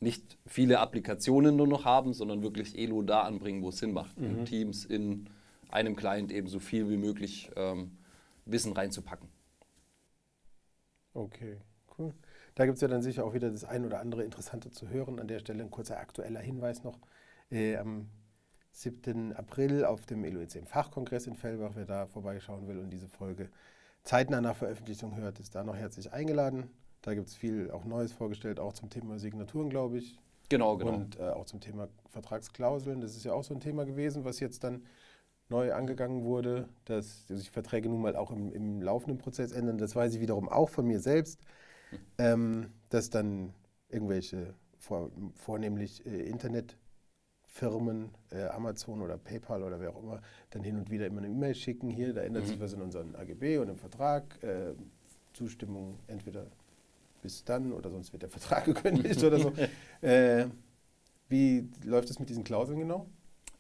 nicht 0.03 0.37
viele 0.47 0.81
Applikationen 0.81 1.57
nur 1.57 1.69
noch 1.69 1.85
haben, 1.85 2.13
sondern 2.13 2.43
wirklich 2.43 2.77
Elo 2.77 3.03
da 3.03 3.23
anbringen, 3.23 3.63
wo 3.63 3.69
es 3.69 3.79
Sinn 3.79 3.93
macht. 3.93 4.19
Mhm. 4.19 4.39
In 4.39 4.45
Teams, 4.45 4.85
in 4.85 5.31
einem 5.71 5.95
Client 5.95 6.33
eben 6.33 6.49
so 6.49 6.59
viel 6.59 6.91
wie 6.91 6.97
möglich 6.97 7.51
ähm, 7.57 7.97
Wissen 8.45 8.73
reinzupacken. 8.73 9.29
Okay, 11.15 11.59
cool. 11.99 12.13
Da 12.55 12.67
gibt 12.67 12.77
es 12.77 12.83
ja 12.83 12.89
dann 12.89 13.03
sicher 13.03 13.25
auch 13.25 13.33
wieder 13.33 13.51
das 13.51 13.65
ein 13.65 13.85
oder 13.87 14.01
andere 14.01 14.25
Interessante 14.25 14.73
zu 14.73 14.89
hören. 14.89 15.21
An 15.21 15.29
der 15.29 15.39
Stelle 15.39 15.63
ein 15.63 15.71
kurzer 15.71 15.99
aktueller 15.99 16.41
Hinweis 16.41 16.83
noch. 16.83 16.99
Äh, 17.51 17.77
am 17.77 18.09
7. 18.73 19.35
April 19.35 19.85
auf 19.85 20.05
dem 20.07 20.25
LOEC 20.25 20.67
Fachkongress 20.67 21.29
in 21.29 21.37
Fellbach. 21.37 21.73
Wer 21.75 21.87
da 21.87 22.07
vorbeischauen 22.07 22.67
will 22.67 22.79
und 22.79 22.91
diese 22.91 23.09
Folge 23.09 23.51
zeitnah 24.03 24.41
nach 24.41 24.57
Veröffentlichung 24.57 25.15
hört, 25.17 25.39
ist 25.39 25.55
da 25.55 25.63
noch 25.63 25.77
herzlich 25.77 26.13
eingeladen. 26.13 26.71
Da 27.03 27.15
gibt 27.15 27.29
es 27.29 27.35
viel 27.35 27.71
auch 27.71 27.85
Neues 27.85 28.13
vorgestellt, 28.13 28.61
auch 28.61 28.73
zum 28.73 28.91
Thema 28.91 29.19
Signaturen, 29.19 29.71
glaube 29.71 29.99
ich. 29.99 30.19
Genau, 30.49 30.77
genau. 30.77 30.95
Und 30.95 31.19
äh, 31.19 31.31
auch 31.31 31.47
zum 31.47 31.61
Thema 31.61 31.89
Vertragsklauseln. 32.11 33.01
Das 33.01 33.17
ist 33.17 33.25
ja 33.25 33.33
auch 33.33 33.45
so 33.45 33.55
ein 33.55 33.61
Thema 33.61 33.85
gewesen, 33.85 34.25
was 34.25 34.39
jetzt 34.41 34.65
dann 34.65 34.83
neu 35.49 35.73
angegangen 35.73 36.25
wurde, 36.25 36.69
dass 36.85 37.27
sich 37.27 37.51
Verträge 37.51 37.89
nun 37.89 38.01
mal 38.01 38.17
auch 38.17 38.31
im, 38.31 38.53
im 38.53 38.81
laufenden 38.81 39.19
Prozess 39.19 39.53
ändern. 39.53 39.79
Das 39.79 39.97
weiß 39.97 40.15
ich 40.15 40.21
wiederum 40.21 40.49
auch 40.49 40.69
von 40.69 40.87
mir 40.87 41.01
selbst, 41.01 41.41
hm. 41.91 41.99
ähm, 42.19 42.73
dass 42.89 43.11
dann 43.11 43.53
irgendwelche 43.89 44.55
vor, 44.79 45.11
vornehmlich 45.35 46.07
äh, 46.07 46.23
Internet 46.23 46.77
Firmen, 47.47 48.11
äh, 48.31 48.45
Amazon 48.45 49.03
oder 49.03 49.19
PayPal 49.19 49.63
oder 49.63 49.79
wer 49.79 49.91
auch 49.91 50.03
immer, 50.03 50.23
dann 50.51 50.63
hin 50.63 50.77
und 50.77 50.91
wieder 50.91 51.07
immer 51.07 51.19
eine 51.19 51.29
E-Mail 51.29 51.55
schicken. 51.55 51.91
Hier, 51.91 52.15
da 52.15 52.23
ändert 52.23 52.45
mhm. 52.45 52.49
sich 52.49 52.61
was 52.61 52.73
in 52.73 52.81
unseren 52.81 53.15
AGB 53.15 53.59
und 53.59 53.69
im 53.69 53.77
Vertrag. 53.77 54.43
Äh, 54.43 54.75
Zustimmung 55.35 55.99
entweder 56.07 56.47
bis 57.23 57.45
dann 57.45 57.73
oder 57.73 57.91
sonst 57.91 58.13
wird 58.13 58.23
der 58.23 58.31
Vertrag 58.31 58.65
gekündigt 58.67 59.23
oder 59.25 59.39
so. 59.39 59.53
Äh, 60.03 60.49
wie 61.29 61.69
läuft 61.85 62.11
es 62.11 62.19
mit 62.19 62.29
diesen 62.29 62.45
Klauseln 62.45 62.79
genau? 62.79 63.07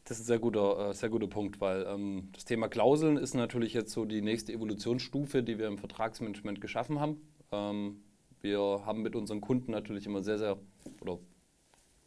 Das 0.04 0.18
ist 0.18 0.24
ein 0.24 0.26
sehr 0.26 0.38
guter, 0.40 0.90
äh, 0.90 0.94
sehr 0.94 1.08
guter 1.08 1.28
Punkt, 1.28 1.60
weil 1.60 1.86
ähm, 1.86 2.28
das 2.32 2.44
Thema 2.44 2.68
Klauseln 2.68 3.16
ist 3.16 3.34
natürlich 3.34 3.72
jetzt 3.72 3.92
so 3.92 4.04
die 4.04 4.20
nächste 4.20 4.52
Evolutionsstufe, 4.52 5.42
die 5.42 5.58
wir 5.58 5.68
im 5.68 5.78
Vertragsmanagement 5.78 6.60
geschaffen 6.60 7.00
haben. 7.00 7.22
Ähm, 7.52 8.02
wir 8.40 8.82
haben 8.84 9.02
mit 9.02 9.14
unseren 9.14 9.40
Kunden 9.40 9.70
natürlich 9.70 10.06
immer 10.06 10.22
sehr, 10.22 10.38
sehr, 10.38 10.58
oder 11.00 11.20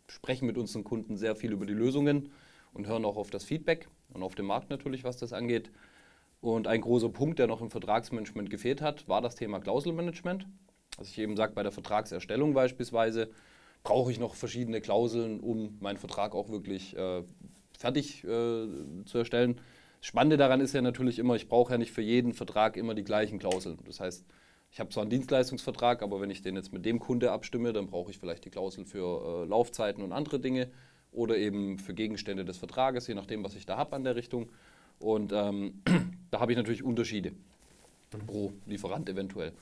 sprechen 0.07 0.45
mit 0.45 0.57
unseren 0.57 0.83
Kunden 0.83 1.17
sehr 1.17 1.35
viel 1.35 1.53
über 1.53 1.65
die 1.65 1.73
Lösungen 1.73 2.31
und 2.73 2.87
hören 2.87 3.05
auch 3.05 3.15
auf 3.15 3.31
das 3.31 3.45
Feedback 3.45 3.87
und 4.13 4.21
auf 4.21 4.35
den 4.35 4.45
Markt 4.45 4.69
natürlich, 4.69 5.03
was 5.05 5.17
das 5.17 5.33
angeht. 5.33 5.71
Und 6.41 6.67
ein 6.67 6.81
großer 6.81 7.09
Punkt, 7.09 7.39
der 7.39 7.47
noch 7.47 7.61
im 7.61 7.71
Vertragsmanagement 7.71 8.49
gefehlt 8.49 8.81
hat, 8.81 9.07
war 9.07 9.21
das 9.21 9.35
Thema 9.35 9.59
Klauselmanagement. 9.59 10.45
Also 10.97 11.09
ich 11.09 11.17
eben 11.17 11.35
sage, 11.35 11.53
bei 11.53 11.63
der 11.63 11.71
Vertragserstellung 11.71 12.53
beispielsweise 12.53 13.29
brauche 13.83 14.11
ich 14.11 14.19
noch 14.19 14.35
verschiedene 14.35 14.81
Klauseln, 14.81 15.39
um 15.39 15.77
meinen 15.79 15.97
Vertrag 15.97 16.33
auch 16.33 16.49
wirklich 16.49 16.95
äh, 16.97 17.23
fertig 17.77 18.23
äh, 18.23 18.67
zu 19.05 19.17
erstellen. 19.17 19.59
Das 19.99 20.07
Spannende 20.07 20.37
daran 20.37 20.61
ist 20.61 20.73
ja 20.73 20.81
natürlich 20.81 21.19
immer, 21.19 21.35
ich 21.35 21.47
brauche 21.47 21.73
ja 21.73 21.77
nicht 21.77 21.91
für 21.91 22.01
jeden 22.01 22.33
Vertrag 22.33 22.77
immer 22.77 22.93
die 22.93 23.03
gleichen 23.03 23.39
Klauseln. 23.39 23.77
Das 23.85 23.99
heißt, 23.99 24.25
ich 24.71 24.79
habe 24.79 24.89
zwar 24.89 25.03
einen 25.03 25.09
Dienstleistungsvertrag, 25.09 26.01
aber 26.01 26.19
wenn 26.19 26.29
ich 26.29 26.41
den 26.41 26.55
jetzt 26.55 26.73
mit 26.73 26.85
dem 26.85 26.99
Kunde 26.99 27.31
abstimme, 27.31 27.73
dann 27.73 27.87
brauche 27.87 28.11
ich 28.11 28.17
vielleicht 28.17 28.45
die 28.45 28.49
Klausel 28.49 28.85
für 28.85 29.43
äh, 29.43 29.47
Laufzeiten 29.47 30.03
und 30.03 30.11
andere 30.11 30.39
Dinge 30.39 30.69
oder 31.11 31.37
eben 31.37 31.79
für 31.79 31.93
Gegenstände 31.93 32.43
des 32.43 32.57
Vertrages, 32.57 33.07
je 33.07 33.15
nachdem, 33.15 33.43
was 33.43 33.55
ich 33.55 33.65
da 33.65 33.77
habe 33.77 33.95
an 33.95 34.03
der 34.03 34.15
Richtung. 34.15 34.49
Und 34.99 35.31
ähm, 35.33 35.81
da 36.31 36.39
habe 36.39 36.51
ich 36.51 36.57
natürlich 36.57 36.83
Unterschiede. 36.83 37.31
pro 38.27 38.53
Lieferant 38.65 39.09
eventuell. 39.09 39.53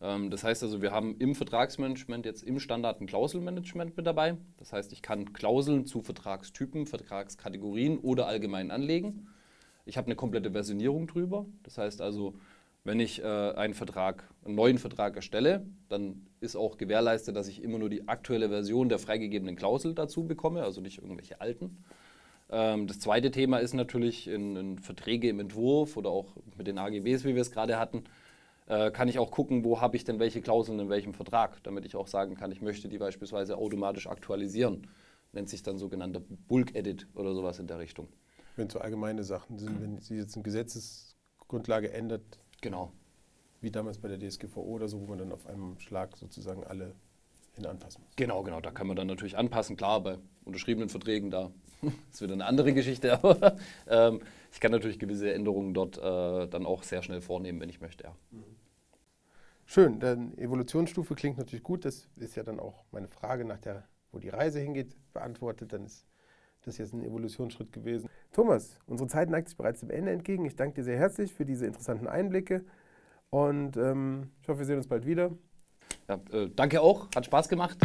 Ähm, 0.00 0.30
das 0.30 0.44
heißt 0.44 0.62
also, 0.62 0.82
wir 0.82 0.92
haben 0.92 1.16
im 1.18 1.34
Vertragsmanagement 1.34 2.26
jetzt 2.26 2.42
im 2.42 2.58
Standard 2.58 3.00
ein 3.00 3.06
Klauselmanagement 3.06 3.96
mit 3.96 4.06
dabei. 4.06 4.36
Das 4.58 4.72
heißt, 4.72 4.92
ich 4.92 5.02
kann 5.02 5.32
Klauseln 5.32 5.86
zu 5.86 6.02
Vertragstypen, 6.02 6.86
Vertragskategorien 6.86 7.98
oder 7.98 8.26
allgemein 8.26 8.70
anlegen. 8.70 9.28
Ich 9.84 9.96
habe 9.96 10.06
eine 10.06 10.16
komplette 10.16 10.52
Versionierung 10.52 11.06
drüber. 11.06 11.46
Das 11.62 11.78
heißt 11.78 12.00
also, 12.00 12.34
wenn 12.84 13.00
ich 13.00 13.22
äh, 13.22 13.26
einen 13.26 13.74
Vertrag, 13.74 14.28
einen 14.44 14.54
neuen 14.54 14.78
Vertrag 14.78 15.16
erstelle, 15.16 15.66
dann 15.88 16.26
ist 16.40 16.56
auch 16.56 16.78
gewährleistet, 16.78 17.36
dass 17.36 17.48
ich 17.48 17.62
immer 17.62 17.78
nur 17.78 17.90
die 17.90 18.08
aktuelle 18.08 18.48
Version 18.48 18.88
der 18.88 18.98
freigegebenen 18.98 19.56
Klausel 19.56 19.94
dazu 19.94 20.24
bekomme, 20.24 20.62
also 20.62 20.80
nicht 20.80 20.98
irgendwelche 20.98 21.40
alten. 21.40 21.84
Ähm, 22.50 22.86
das 22.86 22.98
zweite 22.98 23.30
Thema 23.30 23.58
ist 23.58 23.74
natürlich 23.74 24.28
in, 24.28 24.56
in, 24.56 24.78
Verträge 24.78 25.28
im 25.28 25.40
Entwurf 25.40 25.96
oder 25.98 26.10
auch 26.10 26.34
mit 26.56 26.66
den 26.66 26.78
AGBs, 26.78 27.24
wie 27.24 27.34
wir 27.34 27.42
es 27.42 27.50
gerade 27.50 27.78
hatten, 27.78 28.04
äh, 28.70 28.90
kann 28.90 29.08
ich 29.08 29.18
auch 29.18 29.30
gucken, 29.30 29.64
wo 29.64 29.80
habe 29.80 29.96
ich 29.96 30.04
denn 30.04 30.18
welche 30.18 30.40
Klauseln 30.40 30.78
in 30.78 30.88
welchem 30.88 31.14
Vertrag, 31.14 31.62
damit 31.62 31.84
ich 31.84 31.96
auch 31.96 32.06
sagen 32.06 32.36
kann, 32.36 32.52
ich 32.52 32.62
möchte 32.62 32.88
die 32.88 32.98
beispielsweise 32.98 33.56
automatisch 33.56 34.06
aktualisieren. 34.06 34.86
Nennt 35.32 35.48
sich 35.48 35.62
dann 35.62 35.78
sogenannter 35.78 36.20
Bulk 36.48 36.74
Edit 36.74 37.06
oder 37.14 37.34
sowas 37.34 37.58
in 37.58 37.66
der 37.66 37.78
Richtung. 37.78 38.08
Wenn 38.56 38.66
es 38.66 38.72
so 38.72 38.80
allgemeine 38.80 39.22
Sachen 39.22 39.58
sind, 39.58 39.80
wenn 39.80 40.00
sie 40.00 40.16
jetzt 40.16 40.34
eine 40.34 40.42
Gesetzesgrundlage 40.42 41.92
ändert, 41.92 42.40
Genau. 42.60 42.92
Wie 43.60 43.70
damals 43.70 43.98
bei 43.98 44.08
der 44.08 44.18
DSGVO 44.18 44.60
oder 44.60 44.88
so, 44.88 45.00
wo 45.00 45.06
man 45.06 45.18
dann 45.18 45.32
auf 45.32 45.46
einem 45.46 45.78
Schlag 45.80 46.16
sozusagen 46.16 46.64
alle 46.64 46.94
hin 47.54 47.66
anpassen 47.66 48.02
muss. 48.02 48.16
Genau, 48.16 48.42
genau. 48.42 48.60
Da 48.60 48.70
kann 48.70 48.86
man 48.86 48.96
dann 48.96 49.06
natürlich 49.06 49.36
anpassen. 49.36 49.76
Klar, 49.76 50.02
bei 50.02 50.18
unterschriebenen 50.44 50.88
Verträgen, 50.88 51.30
da 51.30 51.50
ist 52.10 52.22
wieder 52.22 52.32
eine 52.32 52.46
andere 52.46 52.72
Geschichte. 52.72 53.12
Aber 53.24 53.56
ähm, 53.86 54.20
ich 54.52 54.60
kann 54.60 54.72
natürlich 54.72 54.98
gewisse 54.98 55.32
Änderungen 55.32 55.74
dort 55.74 55.98
äh, 55.98 56.48
dann 56.48 56.64
auch 56.64 56.82
sehr 56.82 57.02
schnell 57.02 57.20
vornehmen, 57.20 57.60
wenn 57.60 57.68
ich 57.68 57.80
möchte. 57.80 58.04
Ja. 58.04 58.16
Schön, 59.72 60.00
dann 60.00 60.36
Evolutionsstufe 60.36 61.14
klingt 61.14 61.38
natürlich 61.38 61.62
gut. 61.62 61.84
Das 61.84 62.08
ist 62.16 62.34
ja 62.34 62.42
dann 62.42 62.58
auch 62.58 62.82
meine 62.90 63.06
Frage 63.06 63.44
nach 63.44 63.58
der, 63.58 63.84
wo 64.10 64.18
die 64.18 64.28
Reise 64.28 64.58
hingeht, 64.58 64.96
beantwortet. 65.12 65.72
Dann 65.72 65.84
ist 65.84 66.08
das 66.62 66.78
jetzt 66.78 66.92
ein 66.92 67.04
Evolutionsschritt 67.04 67.72
gewesen. 67.72 68.08
Thomas, 68.32 68.80
unsere 68.88 69.08
Zeit 69.08 69.30
neigt 69.30 69.46
sich 69.46 69.56
bereits 69.56 69.78
dem 69.78 69.90
Ende 69.90 70.10
entgegen. 70.10 70.44
Ich 70.44 70.56
danke 70.56 70.74
dir 70.74 70.82
sehr 70.82 70.98
herzlich 70.98 71.32
für 71.32 71.44
diese 71.44 71.66
interessanten 71.66 72.08
Einblicke 72.08 72.64
und 73.30 73.76
ähm, 73.76 74.32
ich 74.42 74.48
hoffe, 74.48 74.58
wir 74.58 74.66
sehen 74.66 74.78
uns 74.78 74.88
bald 74.88 75.06
wieder. 75.06 75.30
Ja, 76.08 76.20
äh, 76.32 76.50
danke 76.52 76.80
auch, 76.80 77.06
hat 77.14 77.26
Spaß 77.26 77.48
gemacht. 77.48 77.78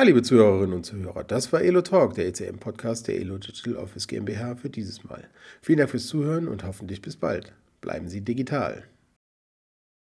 Ja, 0.00 0.06
liebe 0.06 0.22
Zuhörerinnen 0.22 0.72
und 0.72 0.86
Zuhörer, 0.86 1.24
das 1.24 1.52
war 1.52 1.60
Elo 1.60 1.82
Talk, 1.82 2.14
der 2.14 2.26
ECM-Podcast 2.28 3.06
der 3.06 3.20
Elo 3.20 3.36
Digital 3.36 3.76
Office 3.76 4.08
GmbH 4.08 4.56
für 4.56 4.70
dieses 4.70 5.04
Mal. 5.04 5.28
Vielen 5.60 5.76
Dank 5.76 5.90
fürs 5.90 6.06
Zuhören 6.06 6.48
und 6.48 6.64
hoffentlich 6.64 7.02
bis 7.02 7.16
bald. 7.16 7.52
Bleiben 7.82 8.08
Sie 8.08 8.22
digital. 8.22 8.84